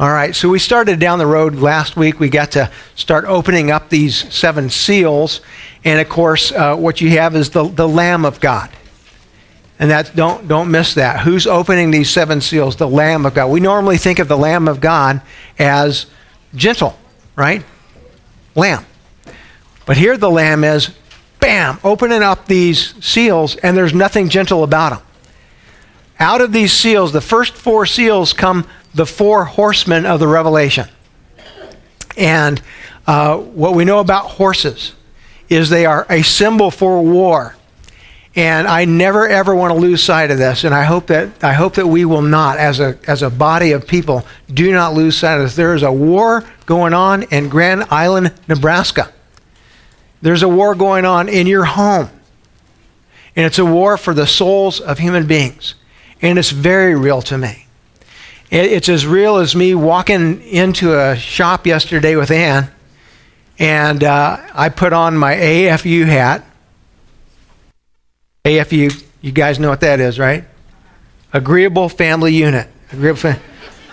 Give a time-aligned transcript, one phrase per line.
[0.00, 2.18] All right, so we started down the road last week.
[2.18, 5.42] We got to start opening up these seven seals.
[5.84, 8.70] And of course, uh, what you have is the, the Lamb of God.
[9.78, 11.20] And that don't don't miss that.
[11.20, 12.76] Who's opening these seven seals?
[12.76, 13.48] The Lamb of God.
[13.48, 15.20] We normally think of the Lamb of God
[15.58, 16.06] as
[16.54, 16.98] gentle,
[17.36, 17.62] right?
[18.54, 18.86] Lamb.
[19.84, 20.92] But here the lamb is,
[21.40, 25.09] bam, opening up these seals, and there's nothing gentle about them.
[26.20, 30.86] Out of these seals, the first four seals come the four horsemen of the Revelation.
[32.16, 32.60] And
[33.06, 34.92] uh, what we know about horses
[35.48, 37.56] is they are a symbol for war.
[38.36, 41.52] And I never ever want to lose sight of this, and I hope that I
[41.52, 45.16] hope that we will not, as a as a body of people, do not lose
[45.16, 45.56] sight of this.
[45.56, 49.12] There is a war going on in Grand Island, Nebraska.
[50.22, 52.08] There's a war going on in your home,
[53.34, 55.74] and it's a war for the souls of human beings,
[56.22, 57.66] and it's very real to me.
[58.50, 62.70] It's as real as me walking into a shop yesterday with Ann,
[63.58, 66.44] and uh, I put on my AFU hat
[68.44, 70.44] AFU, you guys know what that is, right?
[71.32, 72.68] Agreeable Family Unit.
[72.92, 73.40] Agreeable fam-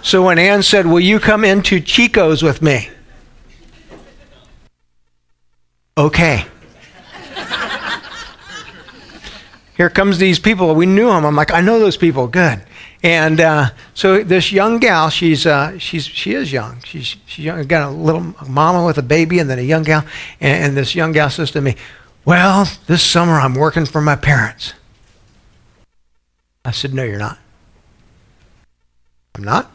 [0.02, 2.90] so when Ann said, Will you come into Chico's with me?
[5.98, 6.46] Okay.
[9.78, 10.74] Here comes these people.
[10.76, 11.24] We knew them.
[11.24, 12.28] I'm like, I know those people.
[12.28, 12.62] Good.
[13.04, 16.82] And uh, so this young gal, she's uh, she's she is young.
[16.84, 20.04] She's she's young, got a little mama with a baby, and then a young gal.
[20.42, 21.76] And, and this young gal says to me,
[22.28, 24.74] well, this summer I'm working for my parents.
[26.66, 27.38] I said, No, you're not.
[29.36, 29.72] I'm not?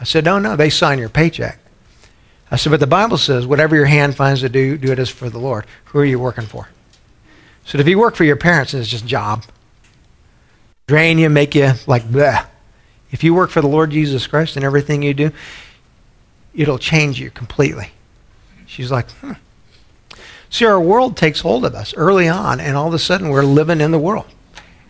[0.00, 1.58] I said, No, no, they sign your paycheck.
[2.50, 5.10] I said, But the Bible says, whatever your hand finds to do, do it as
[5.10, 5.66] for the Lord.
[5.86, 6.68] Who are you working for?
[7.64, 9.44] So if you work for your parents, it's just a job.
[10.86, 12.46] Drain you, make you like bleh.
[13.10, 15.30] If you work for the Lord Jesus Christ and everything you do,
[16.54, 17.90] it'll change you completely.
[18.66, 19.32] She's like, hmm.
[20.50, 23.42] See, our world takes hold of us early on, and all of a sudden we're
[23.42, 24.26] living in the world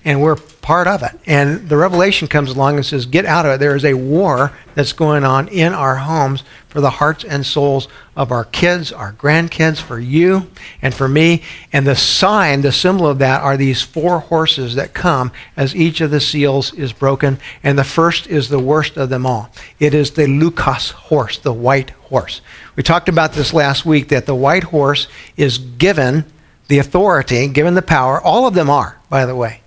[0.04, 1.18] and we're part of it.
[1.26, 3.58] And the revelation comes along and says, Get out of it.
[3.58, 7.86] There is a war that's going on in our homes for the hearts and souls
[8.16, 11.42] of our kids, our grandkids, for you and for me.
[11.72, 16.00] And the sign, the symbol of that, are these four horses that come as each
[16.00, 17.38] of the seals is broken.
[17.62, 19.50] And the first is the worst of them all.
[19.78, 22.40] It is the Leukos horse, the white horse.
[22.74, 26.24] We talked about this last week that the white horse is given
[26.68, 28.20] the authority, given the power.
[28.20, 29.61] All of them are, by the way.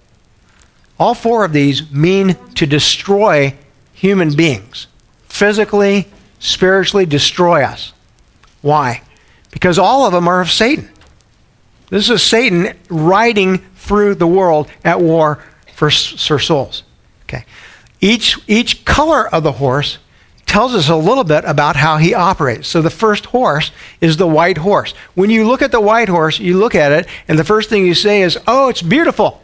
[0.98, 3.56] All four of these mean to destroy
[3.94, 4.88] human beings,
[5.28, 6.08] physically,
[6.40, 7.94] spiritually destroy us.
[8.62, 9.02] Why?
[9.52, 10.90] Because all of them are of Satan.
[11.90, 16.84] This is Satan riding through the world at war for, for souls.
[17.24, 17.46] Okay.
[18.02, 20.00] Each, each color of the horse
[20.46, 22.68] tells us a little bit about how he operates.
[22.68, 24.94] So the first horse is the white horse.
[25.14, 27.86] When you look at the white horse, you look at it, and the first thing
[27.86, 29.42] you say is, Oh, it's beautiful.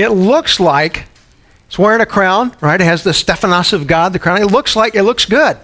[0.00, 1.06] It looks like
[1.66, 2.80] it's wearing a crown, right?
[2.80, 4.40] It has the Stephanos of God, the crown.
[4.40, 5.58] It looks like it looks good.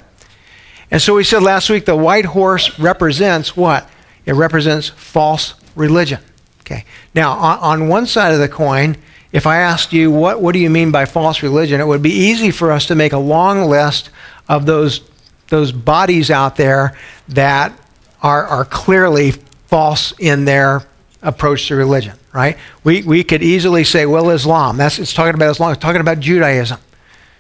[0.91, 3.89] And so we said last week the white horse represents what?
[4.27, 6.21] It represents false religion.
[6.61, 6.85] Okay.
[7.15, 8.97] Now, on, on one side of the coin,
[9.33, 11.81] if I asked you, what, what do you mean by false religion?
[11.81, 14.11] It would be easy for us to make a long list
[14.49, 15.01] of those,
[15.49, 16.97] those bodies out there
[17.29, 17.79] that
[18.23, 19.33] are, are clearly
[19.67, 20.83] false in their
[21.21, 22.59] approach to religion, right?
[22.83, 26.21] We, we could easily say, well, Islam, that's, it's talking about Islam, it's talking about
[26.21, 26.79] Judaism.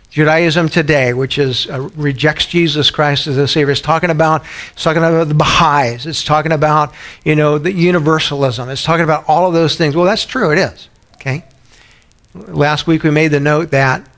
[0.08, 4.84] Judaism today, which is uh, rejects Jesus Christ as the Savior, it's talking about it's
[4.84, 6.06] talking about the Baha'is.
[6.06, 6.94] It's talking about
[7.24, 8.68] you know the universalism.
[8.68, 9.96] It's talking about all of those things.
[9.96, 10.52] Well, that's true.
[10.52, 10.88] It is.
[11.14, 11.42] Okay.
[12.32, 14.08] Last week we made the note that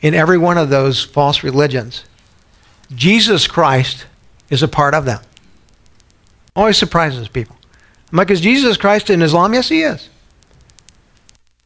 [0.00, 2.04] in every one of those false religions,
[2.94, 4.06] Jesus Christ
[4.50, 5.20] is a part of them.
[6.54, 7.56] Always surprises people.
[8.12, 9.52] I'm like, is Jesus Christ in Islam?
[9.54, 10.08] Yes, he is.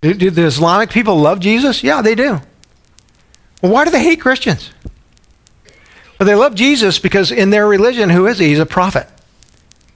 [0.04, 1.82] Do, do the Islamic people love Jesus?
[1.82, 2.42] Yeah, they do.
[3.62, 4.70] Well, why do they hate Christians?
[6.20, 8.48] Well, they love Jesus because in their religion, who is he?
[8.48, 9.08] He's a prophet.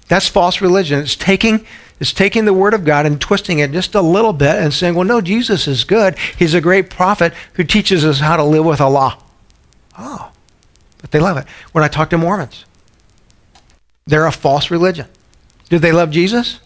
[0.08, 1.00] That's false religion.
[1.00, 1.66] It's taking,
[2.00, 4.94] it's taking the word of God and twisting it just a little bit and saying,
[4.94, 6.16] well, no, Jesus is good.
[6.38, 9.22] He's a great prophet who teaches us how to live with Allah.
[9.98, 10.32] Oh,
[11.02, 11.44] but they love it.
[11.72, 12.64] When I talk to Mormons,
[14.06, 15.06] they're a false religion.
[15.68, 16.60] Do they love Jesus?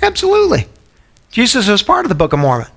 [0.00, 0.68] Absolutely.
[1.32, 2.68] Jesus is part of the Book of Mormon.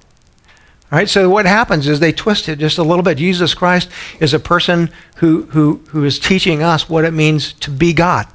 [0.92, 3.18] All right, so what happens is they twist it just a little bit.
[3.18, 7.70] Jesus Christ is a person who, who, who is teaching us what it means to
[7.70, 8.28] be God.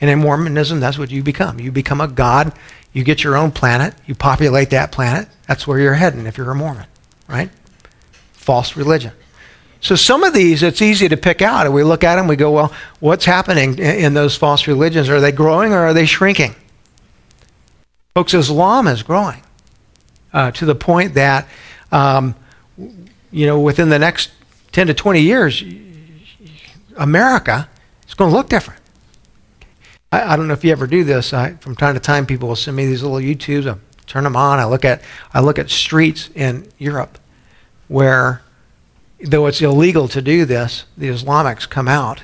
[0.00, 1.58] And in Mormonism, that's what you become.
[1.58, 2.52] You become a God.
[2.92, 3.94] You get your own planet.
[4.06, 5.28] You populate that planet.
[5.48, 6.86] That's where you're heading if you're a Mormon,
[7.26, 7.50] right?
[8.32, 9.12] False religion.
[9.80, 11.64] So some of these, it's easy to pick out.
[11.64, 15.08] And we look at them, we go, well, what's happening in those false religions?
[15.08, 16.54] Are they growing or are they shrinking?
[18.16, 19.42] Folks, Islam is growing
[20.32, 21.46] uh, to the point that,
[21.92, 22.34] um,
[23.30, 24.30] you know, within the next
[24.72, 25.62] 10 to 20 years,
[26.96, 27.68] America
[28.08, 28.80] is going to look different.
[30.10, 31.34] I, I, don't know if you ever do this.
[31.34, 33.70] I, from time to time, people will send me these little YouTubes.
[33.70, 33.76] I
[34.06, 34.60] turn them on.
[34.60, 35.02] I look at
[35.34, 37.18] I look at streets in Europe
[37.86, 38.40] where
[39.20, 42.22] though it's illegal to do this, the Islamics come out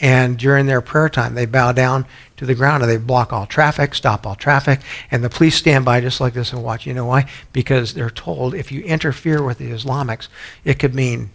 [0.00, 2.06] and during their prayer time they bow down
[2.44, 4.80] to the ground and they block all traffic, stop all traffic,
[5.10, 6.86] and the police stand by just like this and watch.
[6.86, 7.28] You know why?
[7.52, 10.28] Because they're told if you interfere with the Islamics,
[10.64, 11.30] it could mean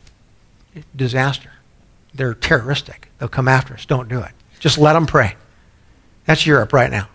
[0.96, 1.52] disaster.
[2.14, 3.10] They're terroristic.
[3.18, 3.86] They'll come after us.
[3.86, 4.32] Don't do it.
[4.60, 5.36] Just let them pray.
[6.26, 7.08] That's Europe right now.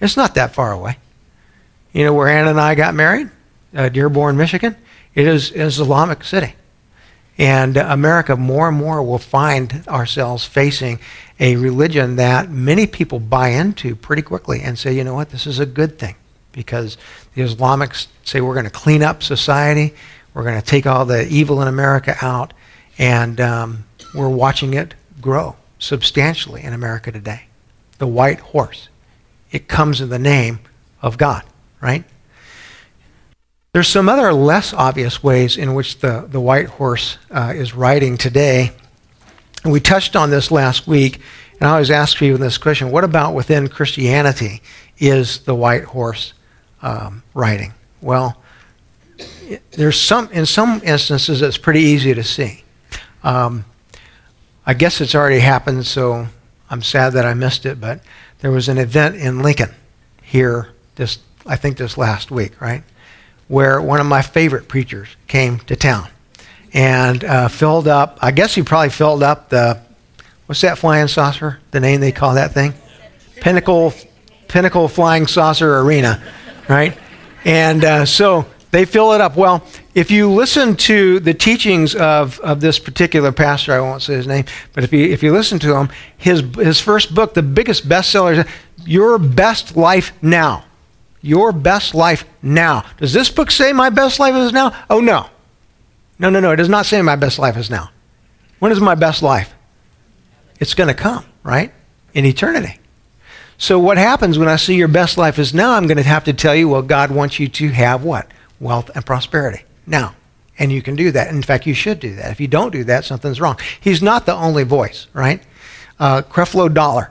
[0.00, 0.98] It's not that far away.
[1.92, 3.30] You know where Anna and I got married?
[3.74, 4.76] Uh, Dearborn, Michigan.
[5.14, 6.54] It is an Islamic city.
[7.38, 11.00] And America, more and more, will find ourselves facing
[11.40, 15.46] a religion that many people buy into pretty quickly and say, you know what, this
[15.46, 16.14] is a good thing.
[16.52, 16.98] Because
[17.34, 19.94] the Islamics say we're going to clean up society,
[20.34, 22.52] we're going to take all the evil in America out,
[22.98, 27.44] and um, we're watching it grow substantially in America today.
[27.98, 28.88] The white horse.
[29.50, 30.60] It comes in the name
[31.00, 31.42] of God,
[31.80, 32.04] right?
[33.74, 38.18] There's some other less obvious ways in which the, the white horse uh, is riding
[38.18, 38.72] today.
[39.64, 41.22] And we touched on this last week,
[41.58, 44.60] and I always ask you this question what about within Christianity
[44.98, 46.34] is the white horse
[46.82, 47.72] um, riding?
[48.02, 48.36] Well,
[49.70, 52.64] there's some, in some instances, it's pretty easy to see.
[53.24, 53.64] Um,
[54.66, 56.26] I guess it's already happened, so
[56.68, 58.02] I'm sad that I missed it, but
[58.40, 59.74] there was an event in Lincoln
[60.22, 62.82] here this, I think this last week, right?
[63.52, 66.08] Where one of my favorite preachers came to town
[66.72, 69.78] and uh, filled up, I guess he probably filled up the,
[70.46, 71.60] what's that flying saucer?
[71.70, 72.72] The name they call that thing?
[73.42, 73.92] Pinnacle,
[74.48, 76.22] Pinnacle Flying Saucer Arena,
[76.66, 76.96] right?
[77.44, 79.36] And uh, so they fill it up.
[79.36, 79.62] Well,
[79.94, 84.26] if you listen to the teachings of, of this particular pastor, I won't say his
[84.26, 87.86] name, but if you, if you listen to him, his, his first book, the biggest
[87.86, 88.48] bestseller,
[88.86, 90.64] Your Best Life Now
[91.22, 92.84] your best life now.
[92.98, 94.76] Does this book say my best life is now?
[94.90, 95.26] Oh, no.
[96.18, 96.50] No, no, no.
[96.50, 97.90] It does not say my best life is now.
[98.58, 99.54] When is my best life?
[100.60, 101.72] It's going to come, right?
[102.12, 102.78] In eternity.
[103.56, 105.72] So, what happens when I see your best life is now?
[105.72, 108.28] I'm going to have to tell you, well, God wants you to have what?
[108.60, 109.64] Wealth and prosperity.
[109.86, 110.14] Now.
[110.58, 111.28] And you can do that.
[111.28, 112.30] In fact, you should do that.
[112.30, 113.58] If you don't do that, something's wrong.
[113.80, 115.42] He's not the only voice, right?
[115.98, 117.10] Uh, Creflo Dollar,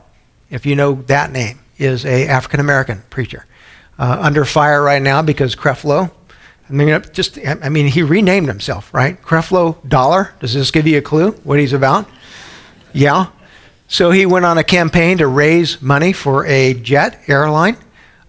[0.49, 3.45] if you know that name, is a African American preacher
[4.01, 6.11] uh, under fire right now because Creflo.
[6.67, 9.21] I mean, just I mean, he renamed himself, right?
[9.21, 10.33] Creflo Dollar.
[10.39, 12.09] Does this give you a clue what he's about?
[12.93, 13.27] Yeah.
[13.87, 17.77] So he went on a campaign to raise money for a jet airline.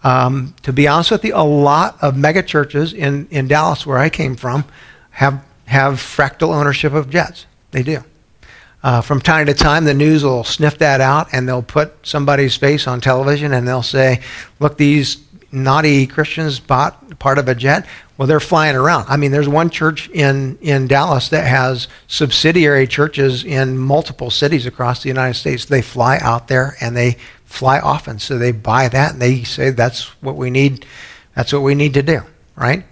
[0.05, 3.99] Um, to be honest with you, a lot of mega churches in, in Dallas, where
[3.99, 4.65] I came from,
[5.11, 7.47] have have fractal ownership of jets.
[7.71, 8.05] They do.
[8.83, 12.57] Uh, from time to time, the news will sniff that out and they'll put somebody's
[12.57, 14.21] face on television and they'll say,
[14.59, 17.87] "Look, these naughty Christians bought part of a jet.
[18.17, 19.07] Well, they're flying around.
[19.09, 24.67] I mean, there's one church in, in Dallas that has subsidiary churches in multiple cities
[24.67, 25.65] across the United States.
[25.65, 28.19] They fly out there and they fly often.
[28.19, 30.87] So they buy that and they say that's what we need.
[31.35, 32.21] That's what we need to do,
[32.57, 32.85] right?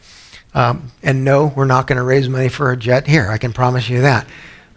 [0.54, 3.28] Um, and no, we're not going to raise money for a jet here.
[3.28, 4.26] I can promise you that.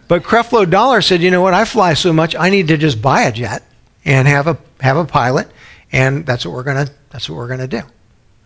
[0.06, 1.54] But Creflo Dollar said, you know what?
[1.54, 3.62] I fly so much, I need to just buy a jet
[4.04, 5.48] and have a have a pilot,
[5.94, 7.82] and that's what we're to that's what we're to do,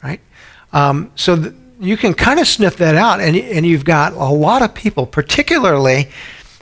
[0.03, 0.21] right?
[0.73, 4.29] Um, so th- you can kind of sniff that out, and, and you've got a
[4.29, 6.09] lot of people, particularly,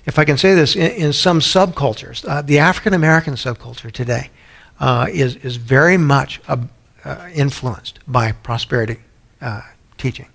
[0.04, 2.26] if I can say this, in, in some subcultures.
[2.28, 4.30] Uh, the African American subculture today
[4.78, 6.58] uh, is, is very much uh,
[7.34, 8.98] influenced by prosperity
[9.40, 9.62] uh,
[9.98, 10.28] teaching.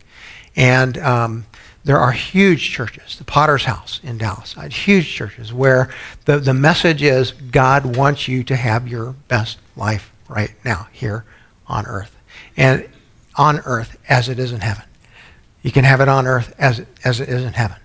[0.58, 1.46] And um,
[1.86, 5.90] there are huge churches, the Potter's House in Dallas, uh, huge churches where
[6.26, 11.26] the, the message is God wants you to have your best life right now, here
[11.68, 12.16] on earth.
[12.58, 12.90] And
[13.36, 14.84] on earth as it is in heaven.
[15.62, 17.78] You can have it on earth as it, as it is in heaven.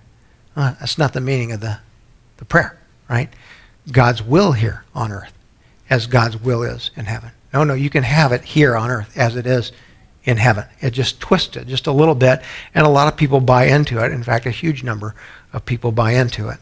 [0.55, 1.79] Uh, that's not the meaning of the,
[2.37, 2.77] the prayer,
[3.09, 3.29] right?
[3.91, 5.33] God's will here on earth
[5.89, 7.31] as God's will is in heaven.
[7.53, 9.71] No, no, you can have it here on earth as it is
[10.23, 10.65] in heaven.
[10.81, 12.41] It just twists it just a little bit,
[12.75, 14.11] and a lot of people buy into it.
[14.11, 15.15] In fact, a huge number
[15.53, 16.57] of people buy into it.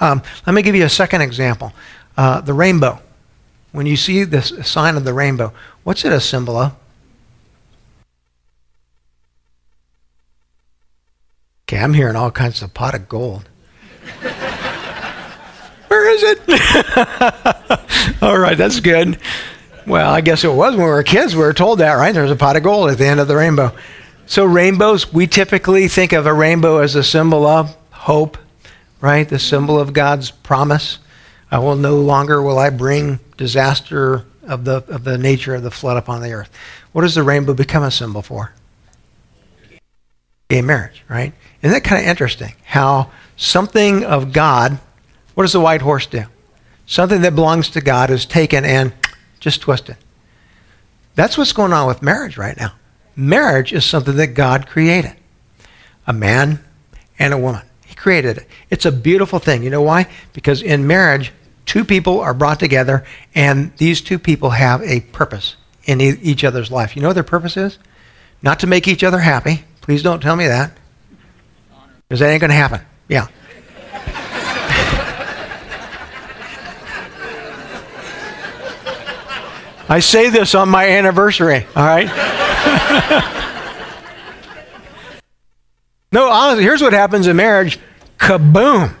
[0.00, 1.72] Um, let me give you a second example
[2.16, 3.00] uh, the rainbow.
[3.72, 5.52] When you see the sign of the rainbow,
[5.82, 6.74] what's it a symbol of?
[11.66, 13.48] Okay, I'm hearing all kinds of pot of gold.
[15.88, 16.38] Where is it?
[18.22, 19.18] All right, that's good.
[19.86, 21.34] Well, I guess it was when we were kids.
[21.34, 22.12] We were told that, right?
[22.12, 23.74] There's a pot of gold at the end of the rainbow.
[24.26, 28.36] So, rainbows, we typically think of a rainbow as a symbol of hope,
[29.00, 29.26] right?
[29.26, 30.98] The symbol of God's promise.
[31.50, 35.70] I will no longer will I bring disaster of the of the nature of the
[35.70, 36.48] flood upon the earth.
[36.92, 38.52] What does the rainbow become a symbol for?
[40.48, 41.32] Gay marriage, right?
[41.60, 42.54] Isn't that kind of interesting?
[42.62, 44.78] How something of God,
[45.34, 46.24] what does the white horse do?
[46.86, 48.92] Something that belongs to God is taken and
[49.40, 49.96] just twisted.
[51.16, 52.74] That's what's going on with marriage right now.
[53.16, 55.16] Marriage is something that God created.
[56.06, 56.62] A man
[57.18, 57.62] and a woman.
[57.86, 58.46] He created it.
[58.70, 59.64] It's a beautiful thing.
[59.64, 60.06] You know why?
[60.32, 61.32] Because in marriage,
[61.72, 63.02] two people are brought together,
[63.34, 66.94] and these two people have a purpose in e- each other's life.
[66.94, 67.78] You know what their purpose is?
[68.42, 69.64] Not to make each other happy.
[69.80, 70.76] Please don't tell me that.
[72.06, 72.82] Because that ain't going to happen.
[73.08, 73.28] Yeah.
[79.88, 82.06] I say this on my anniversary, all right?
[86.12, 87.78] no, honestly, here's what happens in marriage
[88.18, 88.94] kaboom.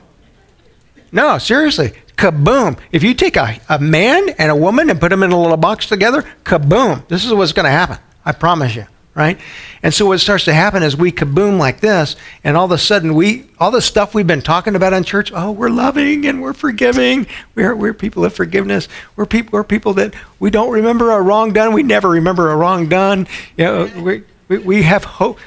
[1.12, 2.78] No, seriously, kaboom.
[2.92, 5.56] If you take a, a man and a woman and put them in a little
[5.56, 7.06] box together, kaboom.
[7.08, 7.98] This is what's going to happen.
[8.24, 9.38] I promise you right?
[9.82, 12.78] And so what starts to happen is we kaboom like this, and all of a
[12.78, 16.40] sudden we all the stuff we've been talking about in church, oh, we're loving and
[16.40, 17.26] we're forgiving.
[17.54, 18.88] We're we're people of forgiveness.
[19.16, 21.74] We're people we're people that we don't remember a wrong done.
[21.74, 23.26] We never remember a wrong done.
[23.56, 25.38] You know, we we, we have hope.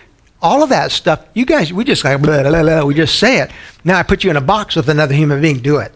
[0.41, 3.39] All of that stuff, you guys, we just like blah, blah, blah, we just say
[3.39, 3.49] it.
[3.83, 5.57] Now I put you in a box with another human being.
[5.57, 5.91] Do it.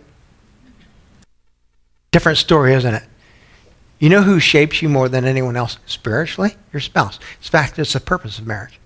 [2.11, 3.03] Different story, isn't it?
[3.99, 6.55] You know who shapes you more than anyone else spiritually?
[6.71, 7.17] Your spouse.
[7.17, 8.79] In fact, it's the purpose of marriage.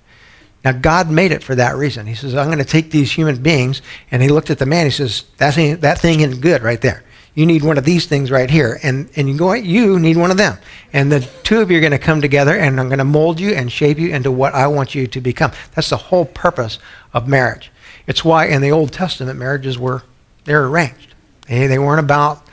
[0.66, 2.08] Now, God made it for that reason.
[2.08, 4.86] He says, I'm going to take these human beings, and he looked at the man.
[4.86, 7.04] He says, that thing, that thing isn't good right there.
[7.36, 8.80] You need one of these things right here.
[8.82, 10.58] And, and you go, you need one of them.
[10.94, 13.40] And the two of you are going to come together, and I'm going to mold
[13.40, 15.52] you and shape you into what I want you to become.
[15.76, 16.80] That's the whole purpose
[17.14, 17.72] of marriage.
[18.08, 20.04] It's why in the Old Testament, marriages were,
[20.46, 21.14] they're arranged.
[21.48, 22.48] They, they weren't about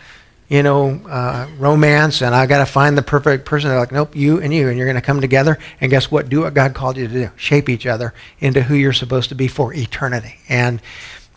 [0.51, 3.71] you know, uh, romance and I got to find the perfect person.
[3.71, 5.59] They're like, nope, you and you, and you're going to come together.
[5.81, 6.29] And guess what?
[6.29, 7.31] Do what God called you to do.
[7.37, 10.41] Shape each other into who you're supposed to be for eternity.
[10.49, 10.83] And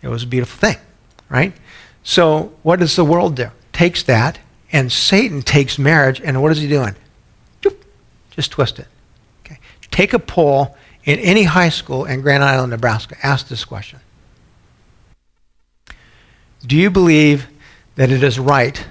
[0.02, 0.78] it was a beautiful thing,
[1.30, 1.54] right?
[2.02, 3.52] So what does the world do?
[3.72, 4.40] Takes that,
[4.72, 6.96] and Satan takes marriage, and what is he doing?
[8.32, 8.88] Just twist it.
[9.46, 9.60] Okay.
[9.92, 13.16] Take a poll in any high school in Grand Island, Nebraska.
[13.22, 14.00] Ask this question.
[16.66, 17.48] Do you believe
[17.94, 18.84] that it is right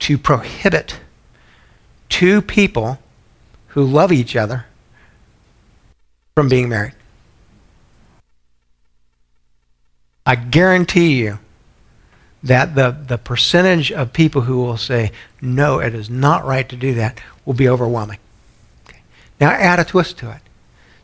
[0.00, 1.00] to prohibit
[2.08, 2.98] two people
[3.68, 4.66] who love each other
[6.34, 6.94] from being married.
[10.24, 11.38] I guarantee you
[12.42, 16.76] that the, the percentage of people who will say, no, it is not right to
[16.76, 18.18] do that, will be overwhelming.
[18.88, 19.00] Okay.
[19.40, 20.40] Now add a twist to it.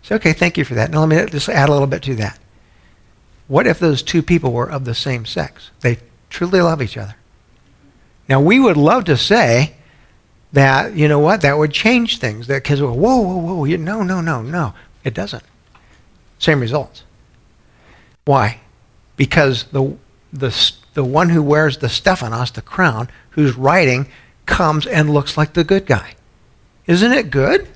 [0.02, 0.90] Say, okay, thank you for that.
[0.90, 2.38] Now let me just add a little bit to that.
[3.49, 5.70] What if those two people were of the same sex?
[5.80, 5.99] They
[6.30, 7.16] truly love each other.
[8.28, 9.74] Now, we would love to say
[10.52, 12.46] that, you know what, that would change things.
[12.46, 14.74] That kids Because, whoa, whoa, whoa, you, no, no, no, no.
[15.04, 15.42] It doesn't.
[16.38, 17.04] Same results.
[18.24, 18.60] Why?
[19.16, 19.96] Because the,
[20.32, 24.06] the, the one who wears the Stephanos, the crown, who's writing,
[24.46, 26.14] comes and looks like the good guy.
[26.86, 27.68] Isn't it good?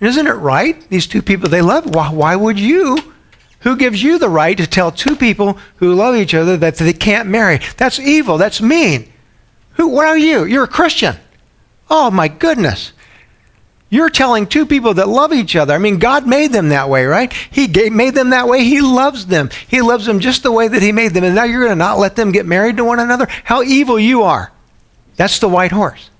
[0.00, 0.88] Isn't it right?
[0.88, 1.92] These two people they love.
[1.94, 3.14] Why, why would you?
[3.60, 6.92] Who gives you the right to tell two people who love each other that they
[6.92, 7.60] can't marry?
[7.76, 8.38] That's evil.
[8.38, 9.12] That's mean.
[9.78, 10.44] Who, what are you?
[10.44, 11.16] You're a Christian.
[11.88, 12.92] Oh my goodness.
[13.90, 15.72] You're telling two people that love each other.
[15.72, 17.32] I mean, God made them that way, right?
[17.32, 18.64] He gave, made them that way.
[18.64, 19.48] He loves them.
[19.66, 21.24] He loves them just the way that He made them.
[21.24, 23.26] And now you're going to not let them get married to one another?
[23.44, 24.52] How evil you are.
[25.16, 26.10] That's the white horse.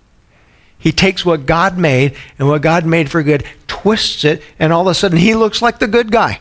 [0.78, 4.82] He takes what God made and what God made for good, twists it, and all
[4.82, 6.40] of a sudden he looks like the good guy.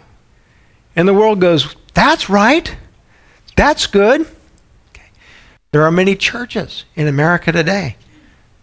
[0.95, 2.73] And the world goes, That's right.
[3.55, 4.27] That's good.
[5.77, 7.97] There are many churches in America today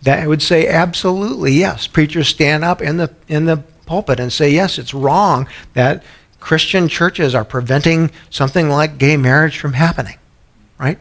[0.03, 1.87] that would say absolutely yes.
[1.87, 6.03] Preachers stand up in the in the pulpit and say yes, it's wrong that
[6.41, 10.19] Christian churches are preventing something like gay marriage from happening,
[10.77, 10.99] right?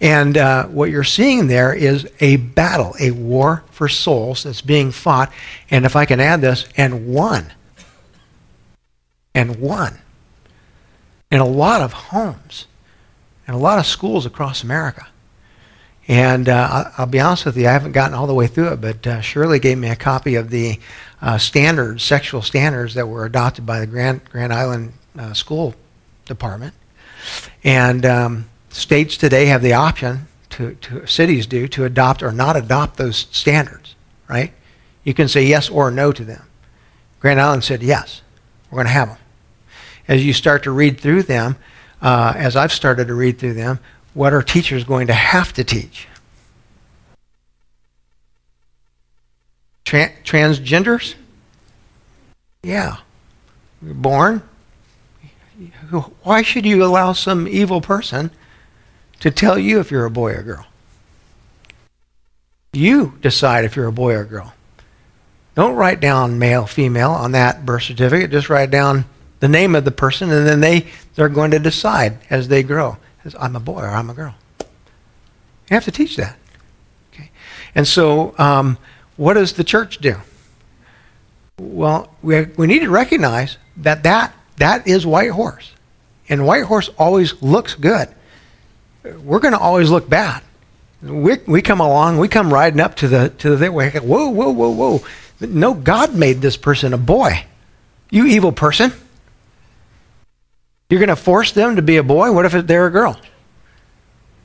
[0.00, 4.90] And uh, what you're seeing there is a battle, a war for souls that's being
[4.90, 5.32] fought.
[5.70, 7.52] And if I can add this, and won.
[9.36, 10.00] And won.
[11.30, 12.66] In a lot of homes
[13.46, 15.06] and a lot of schools across America.
[16.08, 18.80] And uh, I'll be honest with you, I haven't gotten all the way through it,
[18.80, 20.80] but uh, Shirley gave me a copy of the
[21.20, 25.74] uh, standards, sexual standards that were adopted by the Grand, Grand Island uh, School
[26.24, 26.74] Department.
[27.62, 32.56] And um, states today have the option to, to cities do to adopt or not
[32.56, 33.94] adopt those standards,
[34.28, 34.52] right?
[35.04, 36.44] You can say yes or no to them.
[37.20, 38.22] Grand Island said yes,
[38.70, 39.18] we're going to have them.
[40.08, 41.56] As you start to read through them,
[42.00, 43.78] uh, as I've started to read through them,
[44.14, 46.06] what are teachers going to have to teach?
[49.84, 51.14] Tra- transgenders?
[52.62, 52.98] Yeah.
[53.82, 54.42] You're born.
[56.22, 58.30] Why should you allow some evil person
[59.20, 60.66] to tell you if you're a boy or girl?
[62.72, 64.54] You decide if you're a boy or girl.
[65.54, 68.30] Don't write down male, female on that birth certificate.
[68.30, 69.04] Just write down
[69.40, 72.96] the name of the person, and then they, they're going to decide as they grow.
[73.38, 74.34] I'm a boy or I'm a girl.
[74.60, 76.36] You have to teach that.
[77.12, 77.30] Okay?
[77.74, 78.78] And so, um,
[79.16, 80.16] what does the church do?
[81.58, 85.72] Well, we, we need to recognize that, that that is White Horse.
[86.28, 88.08] And White Horse always looks good.
[89.02, 90.42] We're going to always look bad.
[91.02, 94.70] We, we come along, we come riding up to the to the whoa, whoa, whoa,
[94.70, 95.04] whoa!
[95.40, 97.44] No, God made this person a boy.
[98.10, 98.92] You evil person!
[100.92, 102.32] You're going to force them to be a boy.
[102.32, 103.18] What if they're a girl?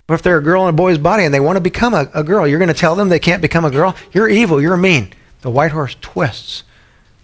[0.06, 2.10] What if they're a girl in a boy's body and they want to become a,
[2.14, 2.48] a girl?
[2.48, 3.98] You're going to tell them they can't become a girl?
[4.14, 4.62] You're evil.
[4.62, 5.12] You're mean.
[5.42, 6.64] The white horse twists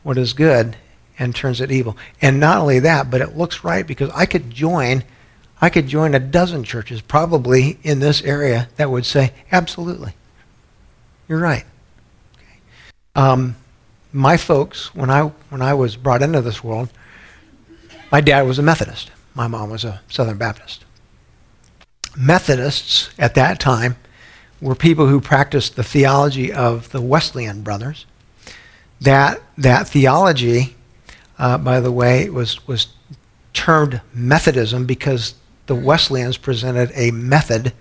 [0.03, 0.75] what is good
[1.18, 1.96] and turns it evil.
[2.22, 5.06] And not only that, but it looks right because I could join
[5.62, 10.15] I could join a dozen churches probably in this area that would say, absolutely.
[11.30, 11.63] You're right.
[12.36, 12.60] Okay.
[13.15, 13.56] Um,
[14.12, 16.89] my folks, when I when I was brought into this world,
[18.13, 19.10] my dad was a Methodist.
[19.34, 20.86] My mom was a Southern Baptist.
[22.15, 23.96] Methodists at that time
[24.62, 28.05] were people who practiced the theology of the Wesleyan brothers.
[29.01, 30.75] That that theology,
[31.39, 32.93] uh, by the way, was was
[33.51, 35.34] termed Methodism because
[35.65, 37.74] the Wesleyans presented a method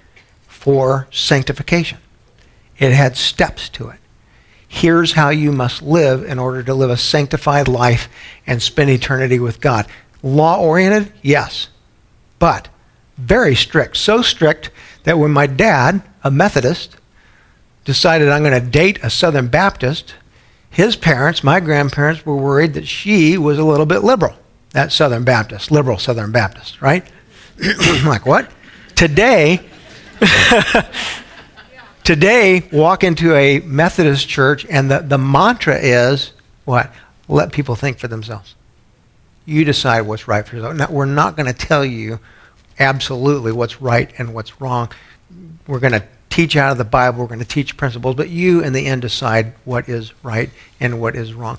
[0.49, 1.99] for sanctification.
[2.79, 3.99] It had steps to it.
[4.67, 8.09] Here's how you must live in order to live a sanctified life
[8.47, 9.87] and spend eternity with God.
[10.23, 11.13] Law oriented?
[11.23, 11.69] Yes.
[12.39, 12.69] But
[13.19, 13.97] very strict.
[13.97, 14.71] So strict
[15.05, 16.97] that when my dad, a Methodist,
[17.85, 20.15] decided I'm going to date a Southern Baptist,
[20.71, 24.35] his parents, my grandparents, were worried that she was a little bit liberal.
[24.71, 27.05] That Southern Baptist, liberal Southern Baptist, right?
[27.63, 28.51] I'm like, what?
[28.95, 29.61] Today,
[32.05, 36.33] today, walk into a Methodist church and the, the mantra is
[36.65, 36.91] what?
[37.29, 38.55] Let people think for themselves.
[39.45, 40.77] You decide what's right for yourself.
[40.77, 42.21] Now, we're not going to tell you
[42.79, 44.91] absolutely what's right and what's wrong.
[45.67, 48.63] We're going to teach out of the Bible, we're going to teach principles, but you
[48.63, 50.49] in the end decide what is right
[50.81, 51.59] and what is wrong.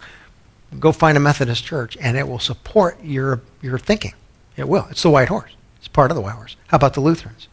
[0.80, 4.14] Go find a Methodist church and it will support your, your thinking.
[4.58, 4.88] It will.
[4.90, 5.52] It's the white horse.
[5.78, 6.56] It's part of the white horse.
[6.68, 7.48] How about the Lutherans?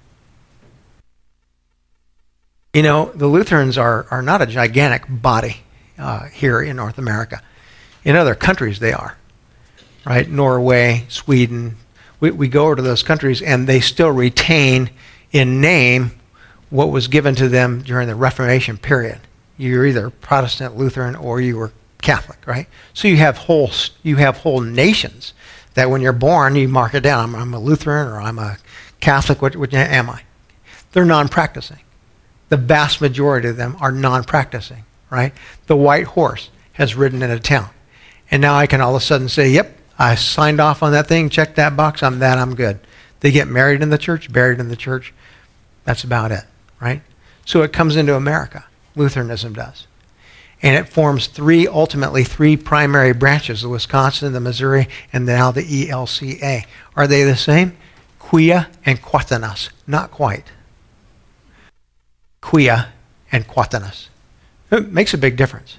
[2.73, 5.59] You know, the Lutherans are, are not a gigantic body
[5.99, 7.43] uh, here in North America.
[8.05, 9.19] In other countries, they are.
[10.05, 10.29] Right?
[10.29, 11.77] Norway, Sweden.
[12.21, 14.91] We, we go to those countries and they still retain
[15.33, 16.13] in name
[16.71, 19.21] what was given to them during the Reformation period.
[19.57, 22.67] You're either Protestant, Lutheran, or you were Catholic, right?
[22.95, 23.71] So you have whole,
[24.03, 25.35] you have whole nations
[25.75, 27.31] that when you're born, you mark it down.
[27.31, 28.59] I'm, I'm a Lutheran or I'm a
[29.01, 29.43] Catholic.
[29.43, 30.23] What, what am I?
[30.93, 31.81] They're non practicing.
[32.49, 35.33] The vast majority of them are non practicing, right?
[35.67, 37.71] The white horse has ridden in a town.
[38.31, 41.07] And now I can all of a sudden say, yep, I signed off on that
[41.07, 42.81] thing, checked that box, I'm that, I'm good.
[43.21, 45.15] They get married in the church, buried in the church.
[45.85, 46.45] That's about it,
[46.81, 47.03] right?
[47.45, 48.65] So it comes into America.
[48.97, 49.87] Lutheranism does
[50.63, 55.63] and it forms three, ultimately three primary branches, the Wisconsin, the Missouri, and now the
[55.63, 56.65] ELCA.
[56.97, 57.77] Are they the same?
[58.19, 59.71] Quia and Quatenus.
[59.87, 60.53] Not quite.
[62.43, 62.89] Quia
[63.33, 64.09] and Quatenus.
[64.71, 65.79] It makes a big difference.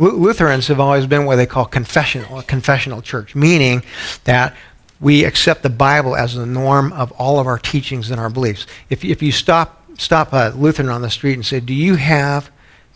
[0.00, 3.84] Lutherans have always been what they call confessional, a confessional church, meaning
[4.24, 4.56] that
[5.00, 8.66] we accept the Bible as the norm of all of our teachings and our beliefs.
[8.88, 12.50] If, if you stop, stop a Lutheran on the street and say, Do you have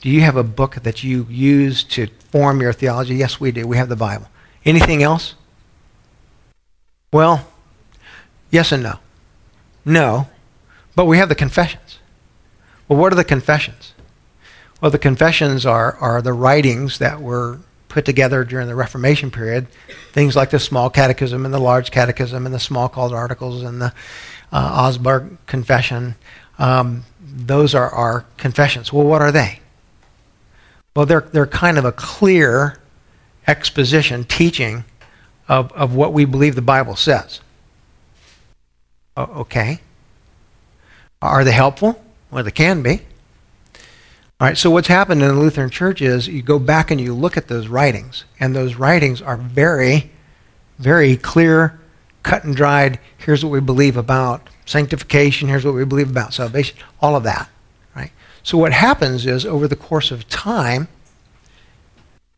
[0.05, 3.15] do you have a book that you use to form your theology?
[3.15, 3.67] Yes, we do.
[3.67, 4.29] We have the Bible.
[4.63, 5.35] Anything else?
[7.11, 7.49] Well,
[8.51, 8.99] yes and no.
[9.83, 10.29] No,
[10.95, 12.01] but we have the confessions.
[12.87, 13.94] Well, what are the confessions?
[14.85, 19.67] Well, the confessions are, are the writings that were put together during the Reformation period,
[20.13, 23.95] things like the Small Catechism and the Large Catechism and the Smalcald Articles and the
[24.53, 26.17] uh, Augsburg Confession.
[26.59, 28.93] Um, those are our confessions.
[28.93, 29.61] Well, what are they?
[30.95, 32.79] Well, they're, they're kind of a clear
[33.47, 34.85] exposition, teaching
[35.49, 37.41] of, of what we believe the Bible says.
[39.17, 39.81] okay.
[41.23, 42.05] Are they helpful?
[42.31, 43.01] Well, they can be.
[44.41, 47.15] All right, so what's happened in the Lutheran Church is you go back and you
[47.15, 50.11] look at those writings, and those writings are very,
[50.79, 51.81] very clear,
[52.25, 52.99] cut and dried.
[53.17, 57.49] Here's what we believe about sanctification, here's what we believe about salvation, all of that.
[57.95, 58.11] Right?
[58.43, 60.89] So what happens is over the course of time,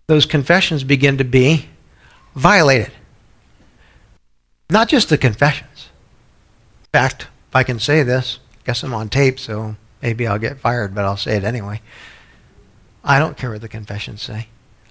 [0.06, 1.70] those confessions begin to be
[2.35, 2.92] violated.
[4.68, 5.88] Not just the confessions.
[6.82, 10.38] In fact, if I can say this, I guess I'm on tape, so maybe I'll
[10.38, 11.80] get fired, but I'll say it anyway.
[13.04, 14.48] I don't care what the confessions say.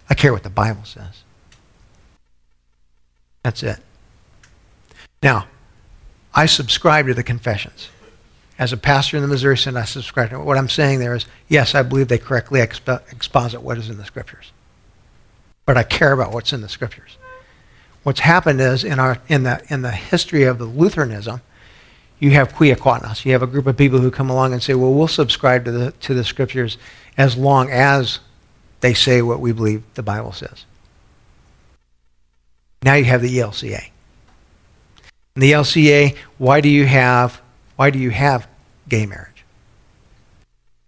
[0.10, 1.24] I care what the Bible says.
[3.44, 3.80] That's it.
[5.22, 5.48] Now,
[6.34, 7.90] I subscribe to the confessions.
[8.58, 10.46] As a pastor in the Missouri Synod, I subscribe to it.
[10.46, 13.98] What I'm saying there is, yes, I believe they correctly expo- exposit what is in
[13.98, 14.52] the Scriptures.
[15.66, 17.18] But I care about what's in the Scriptures.
[18.04, 21.42] What's happened is, in, our, in, the, in the history of the Lutheranism,
[22.20, 23.26] you have quiaquanas.
[23.26, 25.72] You have a group of people who come along and say, well, we'll subscribe to
[25.72, 26.78] the, to the Scriptures
[27.18, 28.20] as long as
[28.82, 30.66] they say what we believe the Bible says.
[32.84, 33.90] Now you have the ELCA.
[35.36, 37.42] The LCA, why do you have
[37.76, 38.48] why do you have
[38.88, 39.44] gay marriage?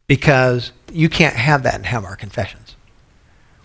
[0.07, 2.75] Because you can't have that and have our confessions.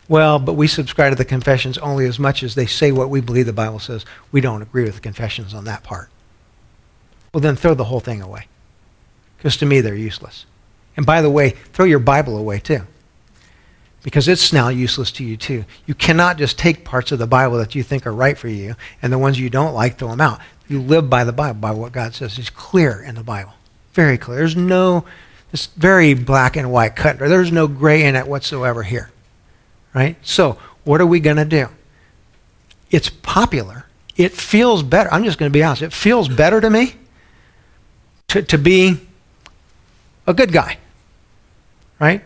[0.08, 3.20] Well, but we subscribe to the confessions only as much as they say what we
[3.20, 4.04] believe the Bible says.
[4.32, 6.10] We don't agree with the confessions on that part.
[7.32, 8.46] Well, then throw the whole thing away.
[9.36, 10.46] Because to me, they're useless.
[10.96, 12.82] And by the way, throw your Bible away too.
[14.02, 15.64] Because it's now useless to you too.
[15.86, 18.74] You cannot just take parts of the Bible that you think are right for you
[19.00, 20.40] and the ones you don't like, throw them out.
[20.68, 22.38] You live by the Bible, by what God says.
[22.38, 23.52] It's clear in the Bible.
[23.94, 24.38] Very clear.
[24.38, 25.04] There's no,
[25.52, 27.18] it's very black and white cut.
[27.18, 29.10] There's no gray in it whatsoever here.
[29.94, 30.16] Right?
[30.22, 31.68] So, what are we going to do?
[32.90, 33.86] It's popular.
[34.16, 35.12] It feels better.
[35.12, 35.82] I'm just going to be honest.
[35.82, 36.96] It feels better to me
[38.32, 38.98] to, to be
[40.26, 40.78] a good guy.
[42.00, 42.22] Right?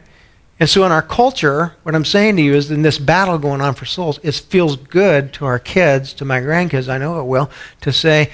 [0.59, 3.61] And so in our culture, what I'm saying to you is in this battle going
[3.61, 7.25] on for souls, it feels good to our kids, to my grandkids, I know it
[7.25, 7.51] will,
[7.83, 8.31] to say,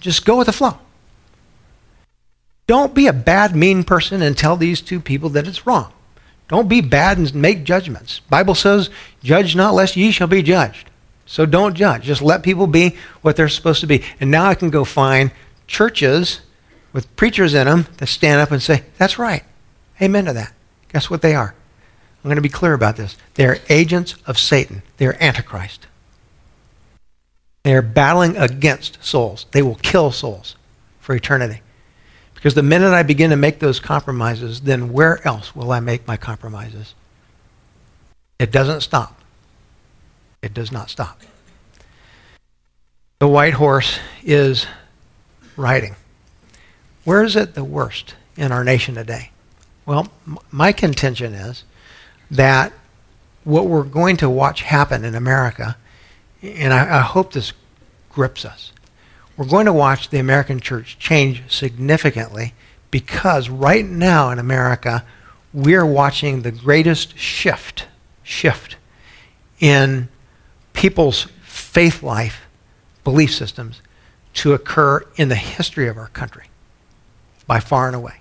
[0.00, 0.78] just go with the flow.
[2.66, 5.92] Don't be a bad, mean person and tell these two people that it's wrong.
[6.48, 8.20] Don't be bad and make judgments.
[8.28, 8.90] Bible says,
[9.22, 10.90] judge not lest ye shall be judged.
[11.24, 12.02] So don't judge.
[12.02, 14.02] Just let people be what they're supposed to be.
[14.20, 15.30] And now I can go find
[15.66, 16.40] churches
[16.96, 19.44] with preachers in them that stand up and say, that's right.
[20.00, 20.54] Amen to that.
[20.90, 21.54] Guess what they are?
[22.24, 23.18] I'm going to be clear about this.
[23.34, 24.80] They are agents of Satan.
[24.96, 25.86] They are Antichrist.
[27.64, 29.44] They are battling against souls.
[29.50, 30.56] They will kill souls
[30.98, 31.60] for eternity.
[32.34, 36.08] Because the minute I begin to make those compromises, then where else will I make
[36.08, 36.94] my compromises?
[38.38, 39.20] It doesn't stop.
[40.40, 41.20] It does not stop.
[43.18, 44.66] The white horse is
[45.58, 45.94] riding.
[47.06, 49.30] Where is it the worst in our nation today?
[49.86, 50.08] Well,
[50.50, 51.62] my contention is
[52.32, 52.72] that
[53.44, 55.76] what we're going to watch happen in America,
[56.42, 57.52] and I, I hope this
[58.10, 58.72] grips us,
[59.36, 62.54] we're going to watch the American church change significantly
[62.90, 65.04] because right now in America,
[65.54, 67.86] we're watching the greatest shift,
[68.24, 68.74] shift
[69.60, 70.08] in
[70.72, 72.46] people's faith life,
[73.04, 73.80] belief systems
[74.34, 76.46] to occur in the history of our country
[77.46, 78.20] by far and away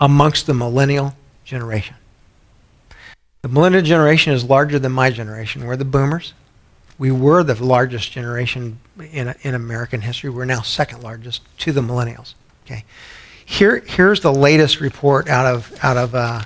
[0.00, 1.96] amongst the millennial generation.
[3.42, 5.66] The millennial generation is larger than my generation.
[5.66, 6.34] We're the boomers.
[6.98, 10.30] We were the largest generation in, in American history.
[10.30, 12.34] We're now second largest to the millennials.
[12.64, 12.84] Okay,
[13.44, 16.42] here here's the latest report out of out of uh,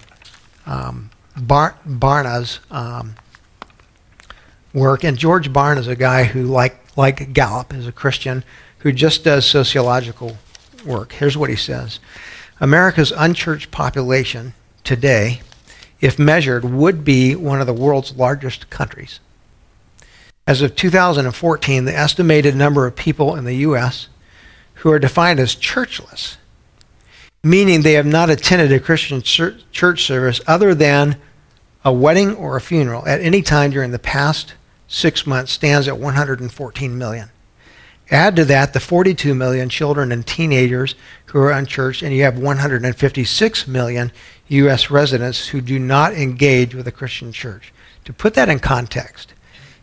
[0.66, 3.14] um, Bar- Barna's um,
[4.74, 8.44] work, and George Barna is a guy who, like like Gallup, is a Christian
[8.78, 10.36] who just does sociological
[10.84, 11.12] work.
[11.12, 12.00] Here's what he says.
[12.60, 15.40] America's unchurched population today,
[16.00, 19.20] if measured, would be one of the world's largest countries.
[20.46, 24.08] As of 2014, the estimated number of people in the U.S.
[24.74, 26.36] who are defined as churchless,
[27.42, 31.16] meaning they have not attended a Christian church service other than
[31.84, 34.54] a wedding or a funeral at any time during the past
[34.88, 37.30] six months, stands at 114 million.
[38.10, 40.96] Add to that the 42 million children and teenagers
[41.26, 44.10] who are unchurched, and you have 156 million
[44.48, 44.90] U.S.
[44.90, 47.72] residents who do not engage with a Christian church.
[48.04, 49.34] To put that in context,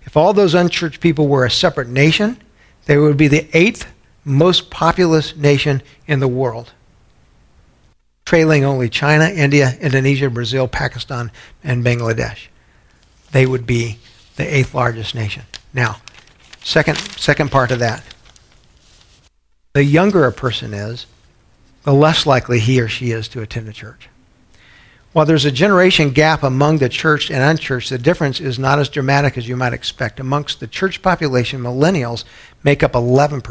[0.03, 2.37] if all those unchurched people were a separate nation,
[2.85, 3.87] they would be the eighth
[4.25, 6.73] most populous nation in the world,
[8.25, 11.31] trailing only China, India, Indonesia, Brazil, Pakistan,
[11.63, 12.47] and Bangladesh.
[13.31, 13.99] They would be
[14.35, 15.43] the eighth largest nation.
[15.73, 15.97] Now,
[16.61, 18.03] second, second part of that.
[19.77, 21.05] The younger a person is,
[21.83, 24.09] the less likely he or she is to attend a church.
[25.13, 28.89] While there's a generation gap among the church and unchurched, the difference is not as
[28.89, 30.19] dramatic as you might expect.
[30.19, 32.23] Amongst the church population, millennials
[32.63, 33.43] make up 11%.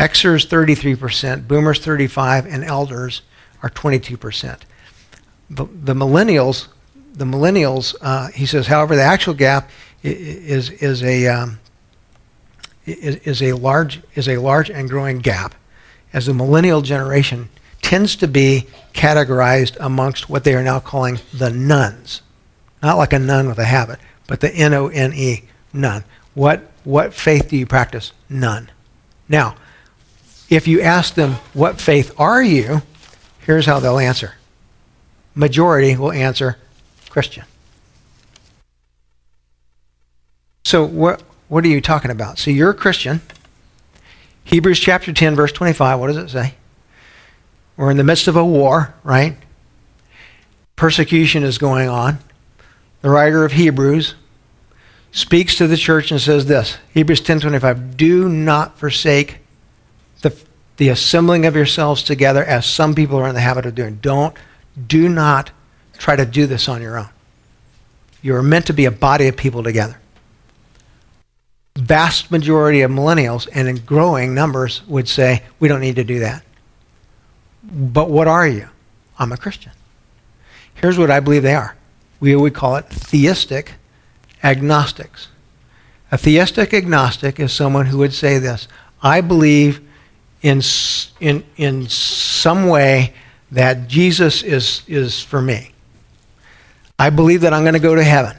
[0.00, 3.22] Xers 33%, boomers 35, and elders
[3.62, 4.62] are 22%.
[5.48, 6.66] The, the millennials,
[7.14, 9.70] the millennials, uh, he says, however, the actual gap
[10.02, 11.60] is is a um,
[12.86, 15.54] is, is a large is a large and growing gap,
[16.12, 17.48] as the millennial generation
[17.80, 22.22] tends to be categorized amongst what they are now calling the nones.
[22.82, 26.04] not like a nun with a habit, but the N O N E none.
[26.34, 28.12] What what faith do you practice?
[28.28, 28.70] None.
[29.28, 29.56] Now,
[30.50, 32.82] if you ask them, what faith are you?
[33.40, 34.34] Here's how they'll answer.
[35.34, 36.58] Majority will answer
[37.08, 37.44] Christian.
[40.64, 42.38] So what what are you talking about?
[42.38, 43.20] So you're a Christian.
[44.44, 46.54] Hebrews chapter 10 verse 25, what does it say?
[47.76, 49.36] We're in the midst of a war, right?
[50.76, 52.20] Persecution is going on.
[53.02, 54.14] The writer of Hebrews
[55.10, 59.40] speaks to the church and says this, Hebrews 10:25, "Do not forsake
[60.22, 60.34] the,
[60.78, 63.98] the assembling of yourselves together as some people are in the habit of doing.
[64.00, 64.34] Don't,
[64.86, 65.50] do not
[65.98, 67.10] try to do this on your own.
[68.22, 69.98] You are meant to be a body of people together.
[71.82, 76.20] Vast majority of millennials and in growing numbers would say, we don't need to do
[76.20, 76.44] that.
[77.62, 78.68] But what are you?
[79.18, 79.72] I'm a Christian.
[80.74, 81.76] Here's what I believe they are.
[82.20, 83.72] We would call it theistic
[84.44, 85.28] agnostics.
[86.12, 88.68] A theistic agnostic is someone who would say this
[89.02, 89.80] I believe
[90.42, 90.62] in,
[91.20, 93.14] in, in some way
[93.50, 95.72] that Jesus is, is for me.
[96.96, 98.36] I believe that I'm going to go to heaven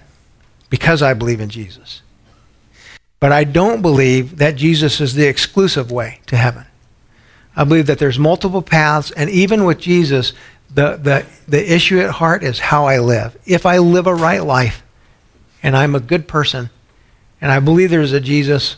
[0.70, 2.03] because I believe in Jesus.
[3.24, 6.66] But I don't believe that Jesus is the exclusive way to heaven.
[7.56, 10.34] I believe that there's multiple paths, and even with Jesus,
[10.70, 13.38] the, the, the issue at heart is how I live.
[13.46, 14.84] If I live a right life
[15.64, 16.70] and I'm a good person
[17.40, 18.76] and I believe there's a Jesus,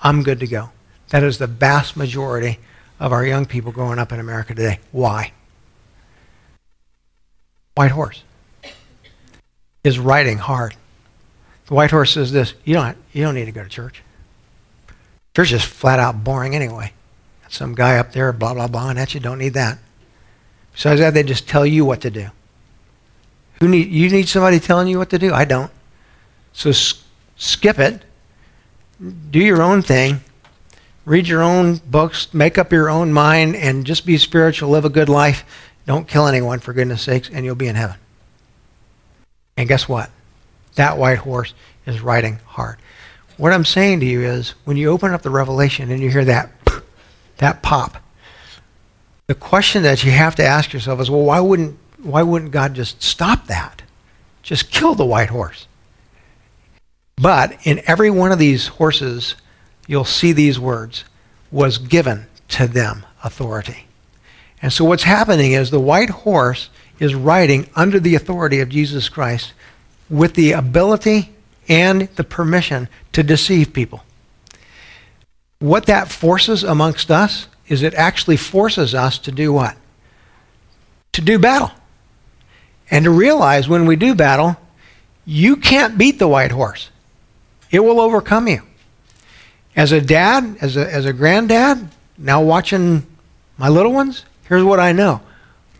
[0.00, 0.70] I'm good to go.
[1.08, 2.60] That is the vast majority
[3.00, 4.78] of our young people growing up in America today.
[4.92, 5.32] Why?
[7.74, 8.22] White horse
[9.82, 10.76] is riding hard.
[11.68, 14.02] The white horse says this you don't, you don't need to go to church.
[15.34, 16.92] Church is flat out boring anyway.
[17.48, 19.78] Some guy up there, blah, blah, blah, and that you don't need that.
[20.72, 22.28] Besides that, they just tell you what to do.
[23.60, 25.32] Who need, you need somebody telling you what to do?
[25.32, 25.70] I don't.
[26.52, 27.02] So s-
[27.36, 28.02] skip it.
[29.30, 30.20] Do your own thing
[31.08, 34.90] read your own books, make up your own mind, and just be spiritual, live a
[34.90, 35.42] good life.
[35.86, 37.96] Don't kill anyone, for goodness sakes, and you'll be in heaven.
[39.56, 40.10] And guess what?
[40.78, 41.54] That white horse
[41.86, 42.78] is riding hard.
[43.36, 46.24] What I'm saying to you is when you open up the revelation and you hear
[46.24, 46.52] that,
[47.38, 47.96] that pop,
[49.26, 52.74] the question that you have to ask yourself is, well, why wouldn't, why wouldn't God
[52.74, 53.82] just stop that?
[54.44, 55.66] Just kill the white horse.
[57.16, 59.34] But in every one of these horses,
[59.88, 61.04] you'll see these words
[61.50, 63.88] was given to them authority.
[64.62, 69.08] And so what's happening is the white horse is riding under the authority of Jesus
[69.08, 69.54] Christ
[70.10, 71.30] with the ability
[71.68, 74.02] and the permission to deceive people.
[75.58, 79.76] What that forces amongst us is it actually forces us to do what?
[81.12, 81.72] To do battle.
[82.90, 84.56] And to realize when we do battle,
[85.26, 86.90] you can't beat the white horse.
[87.70, 88.62] It will overcome you.
[89.76, 93.06] As a dad, as a, as a granddad, now watching
[93.58, 95.20] my little ones, here's what I know.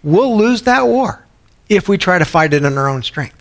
[0.03, 1.25] We'll lose that war
[1.69, 3.38] if we try to fight it in our own strength.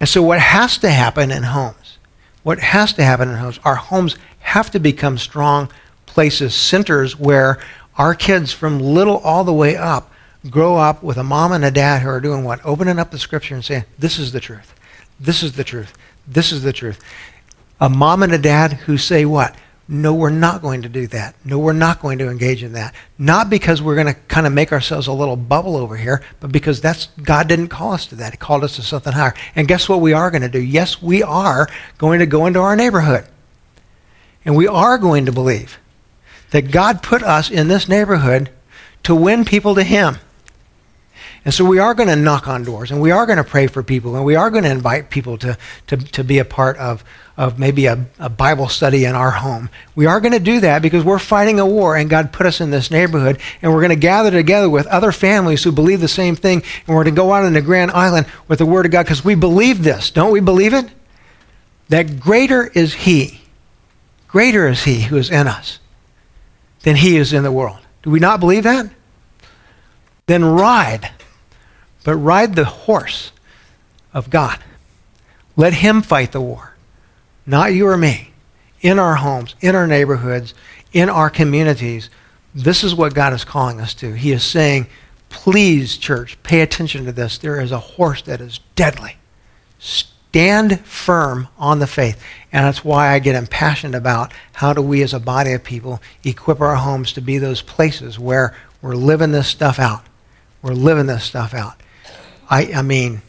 [0.00, 1.98] And so, what has to happen in homes,
[2.42, 5.70] what has to happen in homes, our homes have to become strong
[6.06, 7.58] places, centers where
[7.96, 10.12] our kids from little all the way up
[10.48, 12.60] grow up with a mom and a dad who are doing what?
[12.64, 14.74] Opening up the scripture and saying, This is the truth.
[15.18, 15.92] This is the truth.
[16.26, 17.02] This is the truth
[17.80, 19.54] a mom and a dad who say what?
[19.90, 21.34] No, we're not going to do that.
[21.46, 22.94] No, we're not going to engage in that.
[23.16, 26.52] Not because we're going to kind of make ourselves a little bubble over here, but
[26.52, 28.32] because that's God didn't call us to that.
[28.32, 29.32] He called us to something higher.
[29.56, 30.60] And guess what we are going to do?
[30.60, 33.24] Yes, we are going to go into our neighborhood.
[34.44, 35.78] And we are going to believe
[36.50, 38.50] that God put us in this neighborhood
[39.04, 40.18] to win people to him.
[41.44, 43.68] And so we are going to knock on doors and we are going to pray
[43.68, 46.76] for people and we are going to invite people to, to, to be a part
[46.78, 47.04] of,
[47.36, 49.70] of maybe a, a Bible study in our home.
[49.94, 52.60] We are going to do that because we're fighting a war and God put us
[52.60, 56.08] in this neighborhood and we're going to gather together with other families who believe the
[56.08, 58.86] same thing and we're going to go out on the Grand Island with the Word
[58.86, 60.10] of God because we believe this.
[60.10, 60.90] Don't we believe it?
[61.88, 63.40] That greater is He,
[64.26, 65.78] greater is He who is in us
[66.82, 67.78] than He is in the world.
[68.02, 68.90] Do we not believe that?
[70.26, 71.10] Then ride,
[72.08, 73.32] but ride the horse
[74.14, 74.58] of God.
[75.56, 76.74] Let Him fight the war,
[77.44, 78.30] not you or me,
[78.80, 80.54] in our homes, in our neighborhoods,
[80.94, 82.08] in our communities.
[82.54, 84.14] This is what God is calling us to.
[84.14, 84.86] He is saying,
[85.28, 87.36] please, church, pay attention to this.
[87.36, 89.16] There is a horse that is deadly.
[89.78, 92.18] Stand firm on the faith.
[92.50, 96.00] And that's why I get impassioned about how do we as a body of people
[96.24, 100.06] equip our homes to be those places where we're living this stuff out.
[100.62, 101.74] We're living this stuff out.
[102.50, 103.22] I, I mean,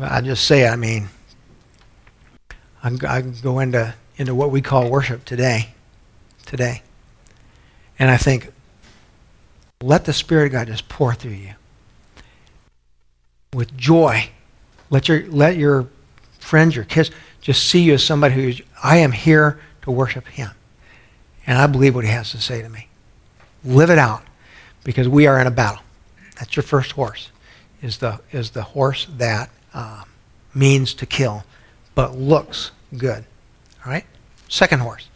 [0.00, 1.08] I just say, I mean,
[2.82, 5.70] I, I go into, into what we call worship today,
[6.44, 6.82] today.
[7.98, 8.52] And I think,
[9.82, 11.54] let the Spirit of God just pour through you
[13.52, 14.30] with joy.
[14.90, 15.88] Let your, let your
[16.38, 20.50] friends, your kids, just see you as somebody who's, I am here to worship Him.
[21.46, 22.88] And I believe what He has to say to me.
[23.64, 24.22] Live it out
[24.84, 25.82] because we are in a battle.
[26.36, 27.30] That's your first horse,
[27.82, 30.04] is the, is the horse that uh,
[30.54, 31.44] means to kill,
[31.94, 33.24] but looks good.
[33.84, 34.04] All right?
[34.48, 35.08] Second horse.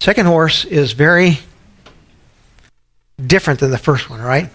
[0.00, 1.38] Second horse is very
[3.24, 4.50] different than the first one, right?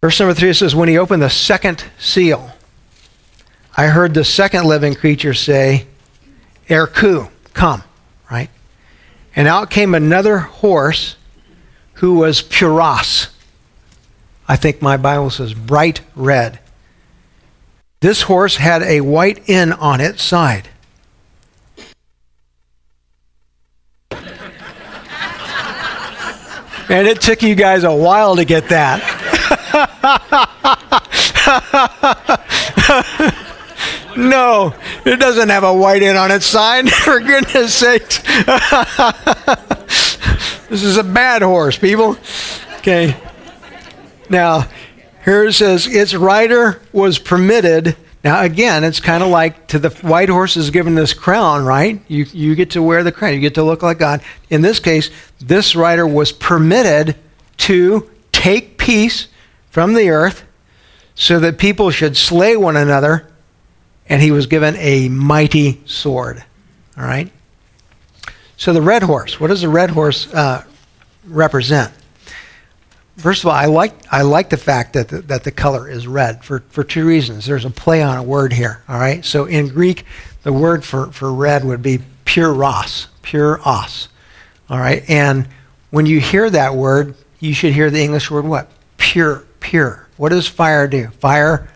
[0.00, 2.50] Verse number three says, When he opened the second seal,
[3.76, 5.86] I heard the second living creature say,
[6.68, 7.84] Erchou, come,
[8.30, 8.50] right?
[9.36, 11.16] And out came another horse
[12.02, 13.28] who was puros.
[14.48, 16.58] I think my Bible says bright red.
[18.00, 20.68] This horse had a white in on its side.
[26.90, 28.98] and it took you guys a while to get that.
[34.16, 38.20] no, it doesn't have a white in on its side, for goodness sakes.
[40.72, 42.16] This is a bad horse, people.
[42.78, 43.14] Okay.
[44.30, 44.66] Now,
[45.22, 47.94] here it says, its rider was permitted.
[48.24, 52.00] Now, again, it's kind of like to the white horse is given this crown, right?
[52.08, 53.34] You, you get to wear the crown.
[53.34, 54.22] You get to look like God.
[54.48, 57.16] In this case, this rider was permitted
[57.58, 59.28] to take peace
[59.68, 60.42] from the earth
[61.14, 63.28] so that people should slay one another,
[64.08, 66.42] and he was given a mighty sword.
[66.96, 67.30] All right?
[68.62, 70.62] So the red horse, what does the red horse uh,
[71.26, 71.92] represent?
[73.16, 76.06] First of all, I like, I like the fact that the, that the color is
[76.06, 77.44] red for, for two reasons.
[77.44, 79.24] There's a play on a word here, all right?
[79.24, 80.04] So in Greek,
[80.44, 84.08] the word for, for red would be puros, pure os,
[84.70, 85.02] all right?
[85.10, 85.48] And
[85.90, 88.70] when you hear that word, you should hear the English word what?
[88.96, 90.06] Pure, pure.
[90.18, 91.08] What does fire do?
[91.08, 91.68] Fire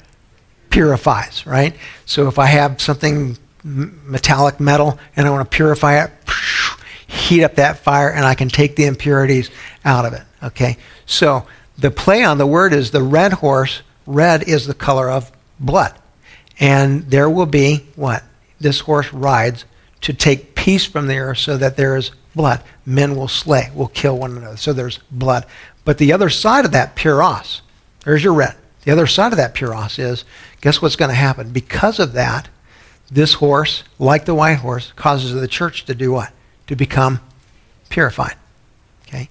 [0.71, 1.75] purifies, right?
[2.05, 6.13] So if I have something metallic metal and I want to purify it,
[7.07, 9.51] heat up that fire and I can take the impurities
[9.85, 10.77] out of it, okay?
[11.07, 11.47] So
[11.79, 15.95] the play on the word is the red horse, red is the color of blood.
[16.59, 18.25] And there will be what?
[18.59, 19.65] This horse rides
[20.03, 22.63] to take peace from the earth so that there is blood.
[22.85, 24.57] Men will slay, will kill one another.
[24.57, 25.47] So there's blood.
[25.85, 27.61] But the other side of that, puros,
[28.05, 28.57] there's your red.
[28.85, 30.25] The other side of that puros is
[30.61, 31.51] guess what's going to happen?
[31.51, 32.49] Because of that,
[33.11, 36.33] this horse, like the white horse, causes the church to do what?
[36.67, 37.21] To become
[37.89, 38.37] purified.
[39.07, 39.29] Okay?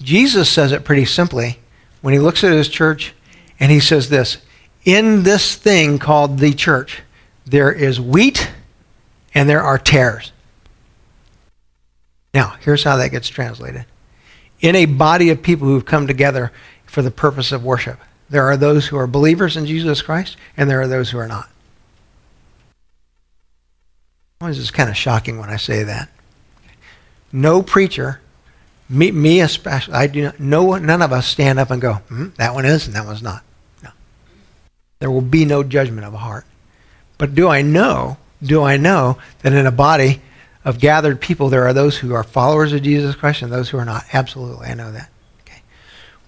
[0.00, 1.58] Jesus says it pretty simply
[2.02, 3.14] when he looks at his church
[3.58, 4.38] and he says this
[4.84, 7.02] In this thing called the church,
[7.46, 8.50] there is wheat
[9.34, 10.32] and there are tares.
[12.32, 13.86] Now, here's how that gets translated.
[14.60, 16.52] In a body of people who've come together
[16.84, 20.68] for the purpose of worship, there are those who are believers in Jesus Christ, and
[20.68, 21.48] there are those who are not.
[24.40, 26.10] This is kind of shocking when I say that.
[27.34, 28.20] No preacher,
[28.88, 32.28] me, me especially, I do not, no, none of us stand up and go, hmm,
[32.36, 33.42] that one is and that one's not.
[33.82, 33.90] No.
[35.00, 36.46] There will be no judgment of a heart.
[37.18, 40.22] But do I know, do I know that in a body
[40.64, 43.78] of gathered people, there are those who are followers of Jesus Christ and those who
[43.78, 44.04] are not.
[44.12, 45.10] Absolutely, I know that.
[45.40, 45.62] Okay.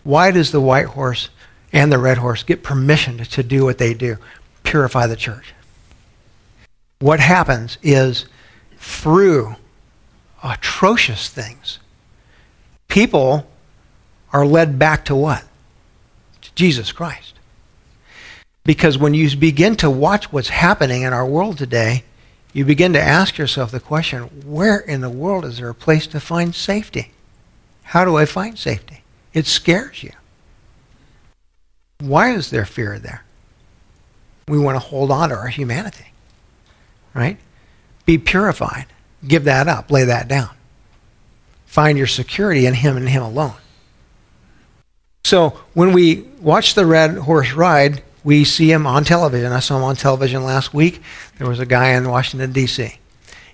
[0.02, 1.28] Why does the white horse
[1.72, 4.16] and the red horse get permission to do what they do?
[4.64, 5.54] Purify the church.
[6.98, 8.26] What happens is
[8.76, 9.54] through
[10.50, 11.78] atrocious things,
[12.88, 13.46] people
[14.32, 15.44] are led back to what?
[16.42, 17.34] To Jesus Christ.
[18.64, 22.04] Because when you begin to watch what's happening in our world today,
[22.52, 26.06] you begin to ask yourself the question where in the world is there a place
[26.08, 27.12] to find safety?
[27.82, 29.02] How do I find safety?
[29.32, 30.12] It scares you.
[32.00, 33.24] Why is there fear there?
[34.48, 36.12] We want to hold on to our humanity,
[37.14, 37.38] right?
[38.04, 38.86] Be purified.
[39.28, 40.50] Give that up, lay that down.
[41.66, 43.54] Find your security in Him and Him alone.
[45.24, 49.52] So when we watch the red horse ride, we see him on television.
[49.52, 51.00] I saw him on television last week.
[51.38, 52.98] There was a guy in Washington, D.C.,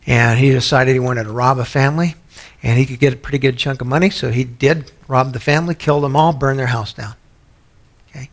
[0.06, 2.14] and he decided he wanted to rob a family,
[2.62, 5.40] and he could get a pretty good chunk of money, so he did rob the
[5.40, 7.14] family, killed them all, burned their house down.
[8.10, 8.30] Okay.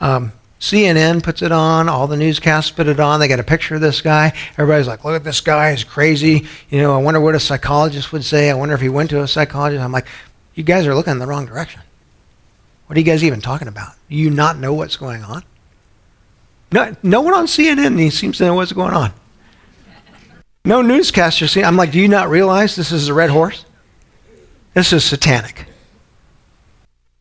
[0.00, 3.20] Um, CNN puts it on, all the newscasts put it on.
[3.20, 4.32] They got a picture of this guy.
[4.52, 6.46] Everybody's like, look at this guy, he's crazy.
[6.70, 8.50] You know, I wonder what a psychologist would say.
[8.50, 9.82] I wonder if he went to a psychologist.
[9.82, 10.06] I'm like,
[10.54, 11.82] you guys are looking in the wrong direction.
[12.86, 13.92] What are you guys even talking about?
[14.08, 15.44] Do you not know what's going on?
[16.72, 19.12] No, no one on CNN seems to know what's going on.
[20.64, 21.46] No newscaster.
[21.62, 23.64] I'm like, do you not realize this is a red horse?
[24.74, 25.66] This is satanic.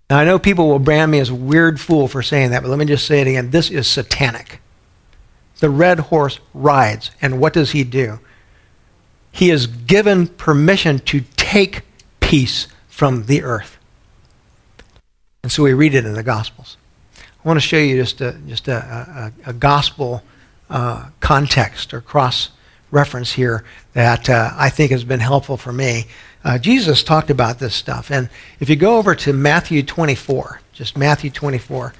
[0.09, 2.69] Now, I know people will brand me as a weird fool for saying that, but
[2.69, 3.49] let me just say it again.
[3.49, 4.61] This is satanic.
[5.59, 8.19] The red horse rides, and what does he do?
[9.31, 11.81] He is given permission to take
[12.19, 13.77] peace from the earth.
[15.43, 16.77] And so we read it in the Gospels.
[17.17, 20.23] I want to show you just a, just a, a, a gospel
[20.69, 22.49] uh, context or cross
[22.95, 26.05] reference here that uh, I think has been helpful for me.
[26.43, 28.09] Uh, Jesus talked about this stuff.
[28.09, 28.29] And
[28.59, 31.93] if you go over to Matthew 24, just Matthew 24,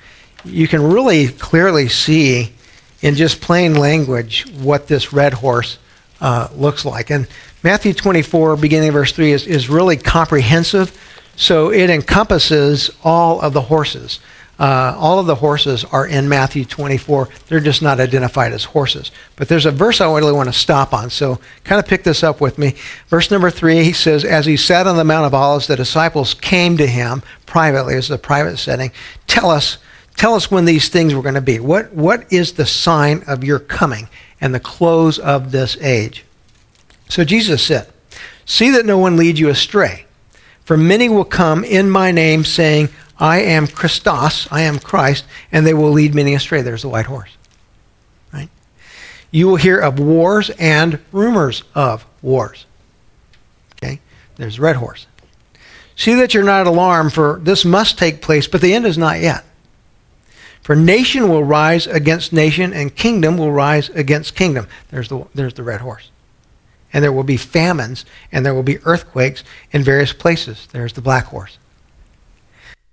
[0.45, 2.53] you can really clearly see
[3.01, 5.77] in just plain language what this red horse
[6.21, 7.11] uh, looks like.
[7.11, 7.27] And
[7.61, 10.97] Matthew 24, beginning verse 3, is, is really comprehensive
[11.35, 14.19] so it encompasses all of the horses.
[14.57, 17.27] Uh, all of the horses are in Matthew 24.
[17.47, 19.11] They're just not identified as horses.
[19.35, 21.09] But there's a verse I really want to stop on.
[21.09, 22.75] So kind of pick this up with me.
[23.07, 26.33] Verse number three, he says, As he sat on the Mount of Olives, the disciples
[26.33, 27.95] came to him privately.
[27.95, 28.91] Is a private setting.
[29.27, 29.77] Tell us,
[30.15, 31.59] tell us when these things were going to be.
[31.59, 34.07] What, what is the sign of your coming
[34.39, 36.23] and the close of this age?
[37.09, 37.89] So Jesus said,
[38.45, 40.05] See that no one leads you astray.
[40.63, 45.65] For many will come in my name, saying, I am Christos, I am Christ, and
[45.65, 46.61] they will lead many astray.
[46.61, 47.29] There's the white horse.
[48.33, 48.49] Right?
[49.31, 52.65] You will hear of wars and rumors of wars.
[53.73, 54.01] Okay?
[54.35, 55.07] There's the red horse.
[55.95, 59.21] See that you're not alarmed, for this must take place, but the end is not
[59.21, 59.45] yet.
[60.61, 64.67] For nation will rise against nation, and kingdom will rise against kingdom.
[64.89, 66.09] There's the, there's the red horse
[66.95, 69.43] and there will be famines, and there will be earthquakes
[69.73, 70.65] in various places.
[70.71, 71.57] There's the black horse.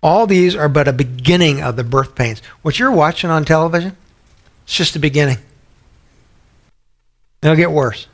[0.02, 2.42] All these are but a beginning of the birth pains.
[2.62, 3.96] What you're watching on television,
[4.64, 5.38] it's just the beginning.
[7.42, 8.06] It'll get worse.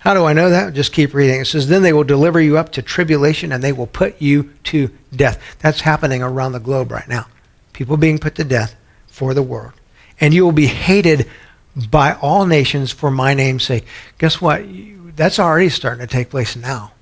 [0.00, 0.74] How do I know that?
[0.74, 1.40] Just keep reading.
[1.40, 4.52] It says, Then they will deliver you up to tribulation and they will put you
[4.64, 5.40] to death.
[5.60, 7.26] That's happening around the globe right now.
[7.72, 8.74] People being put to death
[9.06, 9.72] for the world.
[10.20, 11.28] And you will be hated
[11.76, 13.86] by all nations for my name's sake.
[14.18, 14.64] Guess what?
[15.14, 16.92] That's already starting to take place now.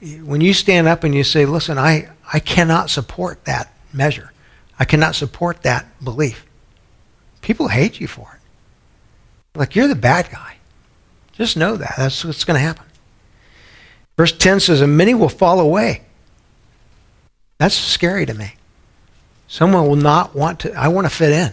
[0.00, 4.32] When you stand up and you say, listen, I, I cannot support that measure,
[4.78, 6.46] I cannot support that belief,
[7.42, 9.58] people hate you for it.
[9.58, 10.56] Like, you're the bad guy.
[11.32, 11.94] Just know that.
[11.96, 12.84] That's what's going to happen.
[14.16, 16.02] Verse 10 says, and many will fall away.
[17.58, 18.54] That's scary to me.
[19.48, 21.52] Someone will not want to, I want to fit in.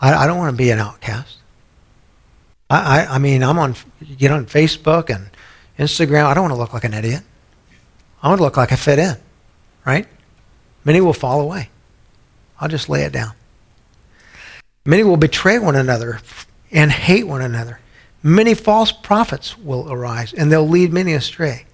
[0.00, 1.36] I, I don't want to be an outcast.
[2.70, 3.74] I, I, I mean, I'm on,
[4.16, 5.30] get on Facebook and
[5.78, 6.24] Instagram.
[6.24, 7.22] I don't want to look like an idiot.
[8.22, 9.16] I want to look like I fit in,
[9.86, 10.06] right?
[10.84, 11.70] Many will fall away.
[12.60, 13.32] I'll just lay it down.
[14.84, 16.20] Many will betray one another
[16.72, 17.80] and hate one another.
[18.22, 21.66] Many false prophets will arise, and they'll lead many astray.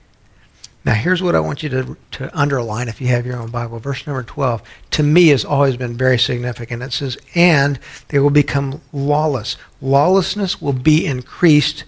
[0.85, 3.79] Now, here's what I want you to, to underline if you have your own Bible.
[3.79, 6.83] Verse number 12, to me, has always been very significant.
[6.83, 7.79] It says, And
[8.09, 9.57] they will become lawless.
[9.81, 11.85] Lawlessness will be increased.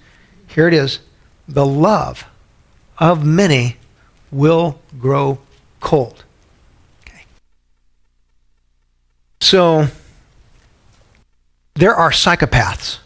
[0.47, 1.01] Here it is
[1.47, 2.25] the love
[2.99, 3.77] of many
[4.37, 5.39] will grow
[5.81, 6.25] cold.
[7.07, 7.25] Okay.
[9.41, 9.89] So,
[11.75, 12.99] there are psychopaths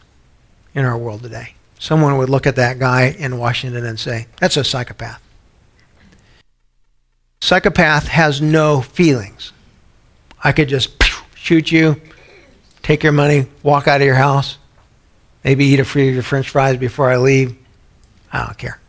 [0.75, 1.55] in our world today.
[1.79, 5.23] Someone would look at that guy in Washington and say, That's a psychopath.
[7.41, 9.53] Psychopath has no feelings.
[10.43, 11.03] I could just
[11.35, 12.01] shoot you,
[12.83, 14.59] take your money, walk out of your house,
[15.43, 17.57] maybe eat a few of your french fries before I leave.
[18.33, 18.80] I don't care.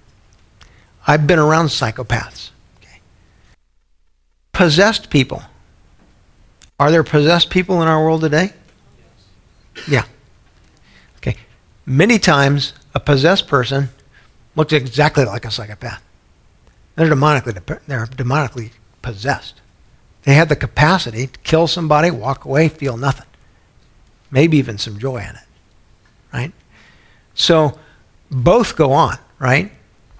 [1.08, 2.52] I've been around psychopaths.
[2.80, 2.99] Okay.
[4.54, 5.43] Possessed people.
[6.80, 8.54] Are there possessed people in our world today?
[9.88, 10.06] Yeah.
[11.18, 11.38] Okay.
[11.86, 13.89] Many times, a possessed person
[14.56, 16.04] looks exactly like a psychopath.
[16.95, 17.54] They're demonically,
[17.88, 18.72] they're demonically
[19.02, 19.62] possessed.
[20.24, 23.26] They have the capacity to kill somebody, walk away, feel nothing.
[24.30, 25.47] Maybe even some joy in it.
[26.34, 26.52] Right?
[27.34, 27.80] So
[28.30, 29.72] both go on, right?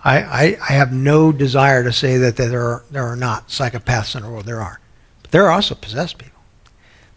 [0.04, 4.16] I, I, I have no desire to say that there are, there are not psychopaths
[4.16, 4.46] in the world.
[4.46, 4.80] There are.
[5.22, 6.42] But there are also possessed people.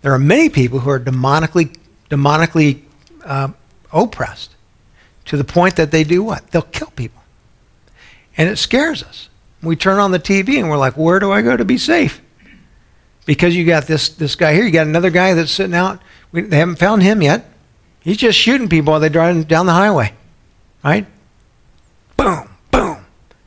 [0.02, 1.74] There are many people who are demonically,
[2.10, 2.82] demonically
[3.24, 3.48] uh,
[3.92, 4.54] oppressed
[5.26, 6.50] to the point that they do what?
[6.50, 7.22] They'll kill people.
[8.36, 9.30] And it scares us.
[9.62, 12.20] We turn on the TV and we're like, where do I go to be safe?
[13.24, 16.00] Because you got this, this guy here, you got another guy that's sitting out.
[16.32, 17.50] We, they haven't found him yet.
[18.00, 20.12] He's just shooting people while they're driving down the highway,
[20.82, 21.06] right?
[22.18, 22.53] Boom.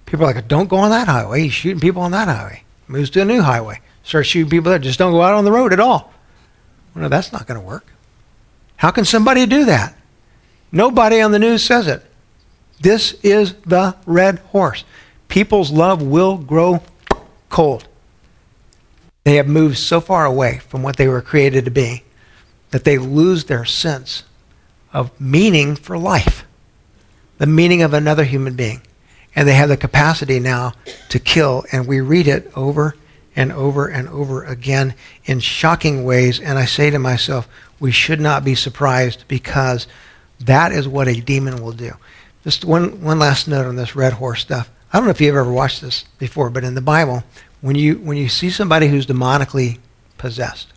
[0.07, 1.43] People are like, don't go on that highway.
[1.43, 2.63] He's shooting people on that highway.
[2.87, 3.81] Moves to a new highway.
[4.03, 4.79] Starts shooting people there.
[4.79, 6.13] Just don't go out on the road at all.
[6.95, 7.85] Well, no, that's not going to work.
[8.77, 9.95] How can somebody do that?
[10.71, 12.03] Nobody on the news says it.
[12.79, 14.85] This is the red horse.
[15.27, 16.81] People's love will grow
[17.49, 17.87] cold.
[19.25, 22.03] They have moved so far away from what they were created to be
[22.71, 24.23] that they lose their sense
[24.93, 26.45] of meaning for life,
[27.39, 28.81] the meaning of another human being.
[29.37, 30.73] And they have the capacity now
[31.09, 31.63] to kill.
[31.71, 32.95] And we read it over
[33.35, 36.39] and over and over again in shocking ways.
[36.39, 37.47] And I say to myself,
[37.79, 39.87] we should not be surprised because
[40.39, 41.93] that is what a demon will do.
[42.43, 44.71] Just one, one last note on this red horse stuff.
[44.91, 47.23] I don't know if you've ever watched this before, but in the Bible,
[47.61, 49.77] when you, when you see somebody who's demonically
[50.17, 50.73] possessed,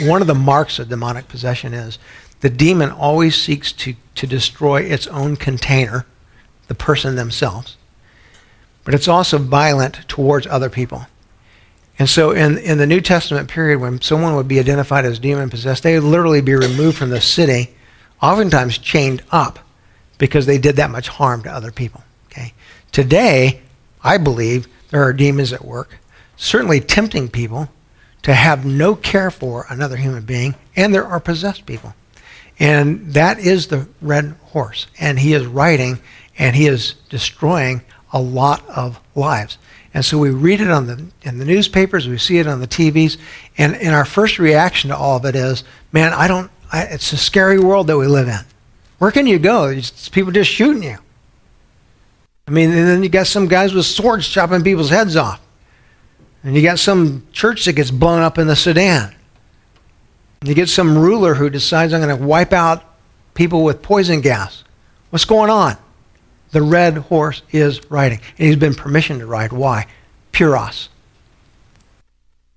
[0.00, 1.98] one of the marks of demonic possession is
[2.40, 6.06] the demon always seeks to, to destroy its own container,
[6.72, 7.76] the person themselves,
[8.82, 11.06] but it's also violent towards other people.
[11.98, 15.50] And so in, in the New Testament period, when someone would be identified as demon
[15.50, 17.74] possessed, they would literally be removed from the city,
[18.22, 19.58] oftentimes chained up,
[20.16, 22.02] because they did that much harm to other people.
[22.30, 22.54] Okay?
[22.90, 23.60] Today,
[24.02, 25.98] I believe there are demons at work,
[26.38, 27.68] certainly tempting people
[28.22, 31.92] to have no care for another human being, and there are possessed people.
[32.58, 34.86] And that is the red horse.
[34.98, 35.98] And he is riding
[36.38, 39.58] and he is destroying a lot of lives.
[39.94, 42.66] And so we read it on the in the newspapers, we see it on the
[42.66, 43.18] TVs,
[43.58, 46.50] and, and our first reaction to all of it is, man, I don't.
[46.72, 48.40] I, it's a scary world that we live in.
[48.98, 49.64] Where can you go?
[49.64, 50.96] It's people just shooting you.
[52.46, 55.40] I mean, and then you got some guys with swords chopping people's heads off.
[56.42, 59.14] And you got some church that gets blown up in the Sudan.
[60.40, 62.82] And you get some ruler who decides, I'm going to wipe out
[63.34, 64.64] people with poison gas.
[65.10, 65.76] What's going on?
[66.52, 68.20] The red horse is riding.
[68.38, 69.52] And he's been permission to ride.
[69.52, 69.86] Why?
[70.32, 70.88] Puros.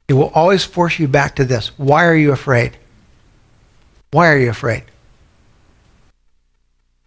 [0.07, 1.69] It will always force you back to this.
[1.79, 2.77] Why are you afraid?
[4.11, 4.83] Why are you afraid?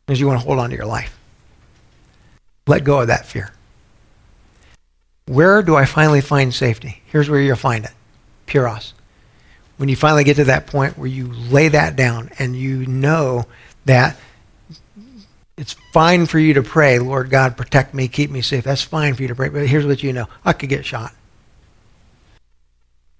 [0.04, 1.16] Because you want to hold on to your life.
[2.66, 3.52] Let go of that fear.
[5.26, 7.02] Where do I finally find safety?
[7.06, 7.92] Here's where you'll find it
[8.46, 8.94] Puros.
[9.76, 13.46] When you finally get to that point where you lay that down and you know
[13.84, 14.16] that
[15.58, 18.64] it's fine for you to pray, Lord God, protect me, keep me safe.
[18.64, 19.48] That's fine for you to pray.
[19.48, 21.12] But here's what you know I could get shot.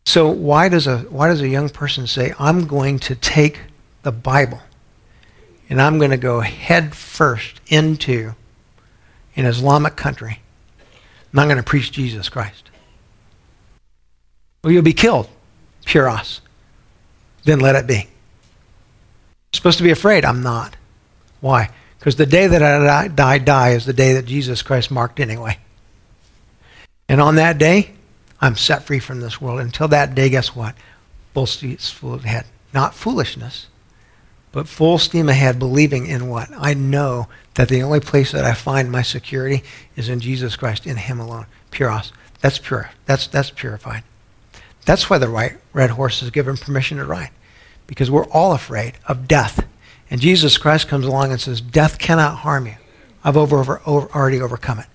[0.07, 3.61] So why does a why does a young person say, I'm going to take
[4.03, 4.63] the Bible
[5.69, 8.35] and I'm going to go head first into
[9.37, 10.41] an Islamic country
[11.31, 12.71] and I'm going to preach Jesus Christ.
[14.63, 15.29] Well, you'll be killed,
[15.85, 16.41] puros.
[17.45, 17.95] Then let it be.
[17.95, 18.07] You're
[19.53, 20.25] supposed to be afraid.
[20.25, 20.77] I'm not.
[21.41, 21.71] Why?
[21.99, 25.59] Because the day that I die, die is the day that Jesus Christ marked anyway.
[27.09, 27.93] And on that day,
[28.41, 29.61] I'm set free from this world.
[29.61, 30.75] Until that day, guess what?
[31.35, 32.47] Full steam ahead.
[32.73, 33.67] Not foolishness,
[34.53, 36.51] but full steam ahead, believing in what?
[36.57, 39.65] I know that the only place that I find my security
[39.97, 41.47] is in Jesus Christ, in Him alone.
[41.71, 42.13] Puros.
[42.41, 42.91] That's pure.
[43.07, 44.05] That's, that's purified.
[44.85, 47.31] That's why the right, red horse is given permission to ride,
[47.87, 49.67] because we're all afraid of death.
[50.11, 52.77] And Jesus Christ comes along and says, Death cannot harm you.
[53.23, 54.87] I've over, over, over, already overcome it.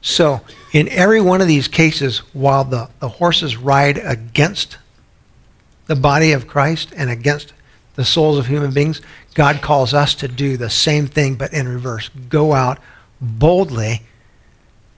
[0.00, 0.40] So,
[0.72, 4.78] in every one of these cases, while the, the horses ride against
[5.86, 7.52] the body of Christ and against
[7.96, 9.00] the souls of human beings,
[9.34, 12.08] God calls us to do the same thing, but in reverse.
[12.28, 12.78] Go out
[13.20, 14.02] boldly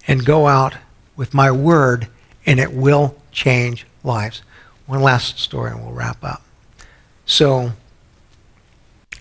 [0.07, 0.75] and go out
[1.17, 2.09] with my word,
[2.45, 4.43] and it will change lives.
[4.87, 6.43] One last story, and we'll wrap up.
[7.25, 7.73] So,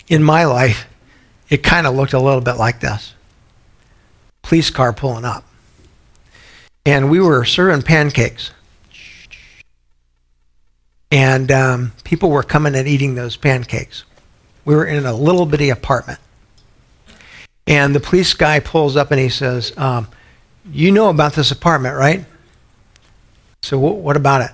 [0.07, 0.87] in my life,
[1.49, 3.13] it kind of looked a little bit like this
[4.47, 5.43] police car pulling up.
[6.85, 8.51] And we were serving pancakes.
[11.11, 14.05] And um, people were coming and eating those pancakes.
[14.63, 16.19] We were in a little bitty apartment.
[17.65, 20.07] And the police guy pulls up and he says, um,
[20.71, 22.23] You know about this apartment, right?
[23.63, 24.51] So, what about it?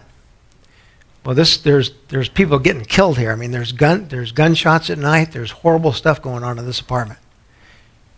[1.26, 3.32] Well, this, there's, there's people getting killed here.
[3.32, 6.80] I mean, there's, gun, there's gunshots at night, there's horrible stuff going on in this
[6.80, 7.20] apartment.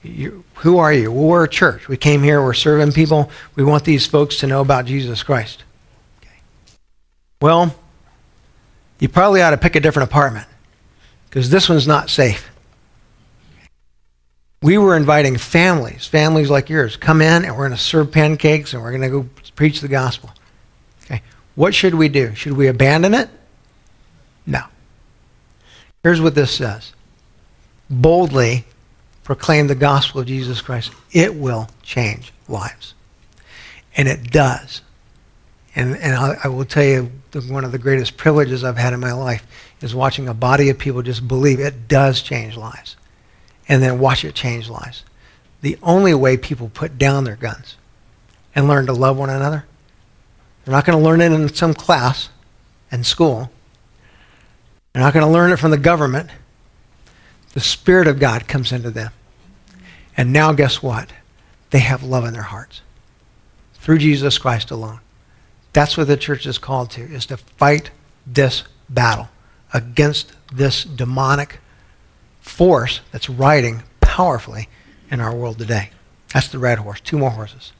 [0.01, 1.11] You, who are you?
[1.11, 1.87] Well, we're a church.
[1.87, 2.41] We came here.
[2.43, 3.31] We're serving people.
[3.55, 5.63] We want these folks to know about Jesus Christ.
[6.21, 6.35] Okay.
[7.41, 7.75] Well,
[8.99, 10.47] you probably ought to pick a different apartment
[11.27, 12.49] because this one's not safe.
[14.61, 18.73] We were inviting families, families like yours, come in and we're going to serve pancakes
[18.73, 20.31] and we're going to go preach the gospel.
[21.55, 22.35] What should we do?
[22.35, 23.29] Should we abandon it?
[24.45, 24.63] No.
[26.03, 26.93] Here's what this says
[27.89, 28.65] boldly
[29.23, 30.91] proclaim the gospel of Jesus Christ.
[31.11, 32.93] It will change lives.
[33.97, 34.81] And it does.
[35.75, 37.11] And, and I, I will tell you,
[37.49, 39.45] one of the greatest privileges I've had in my life
[39.81, 42.95] is watching a body of people just believe it does change lives.
[43.67, 45.03] And then watch it change lives.
[45.61, 47.75] The only way people put down their guns
[48.53, 49.65] and learn to love one another,
[50.65, 52.29] they're not going to learn it in some class
[52.91, 53.51] and school.
[54.93, 56.29] They're not going to learn it from the government.
[57.53, 59.11] The Spirit of God comes into them.
[60.17, 61.11] And now, guess what?
[61.69, 62.81] They have love in their hearts
[63.75, 64.99] through Jesus Christ alone.
[65.73, 67.91] That's what the church is called to, is to fight
[68.25, 69.29] this battle
[69.73, 71.59] against this demonic
[72.41, 74.69] force that's riding powerfully
[75.11, 75.91] in our world today.
[76.33, 77.01] That's the red horse.
[77.01, 77.73] Two more horses.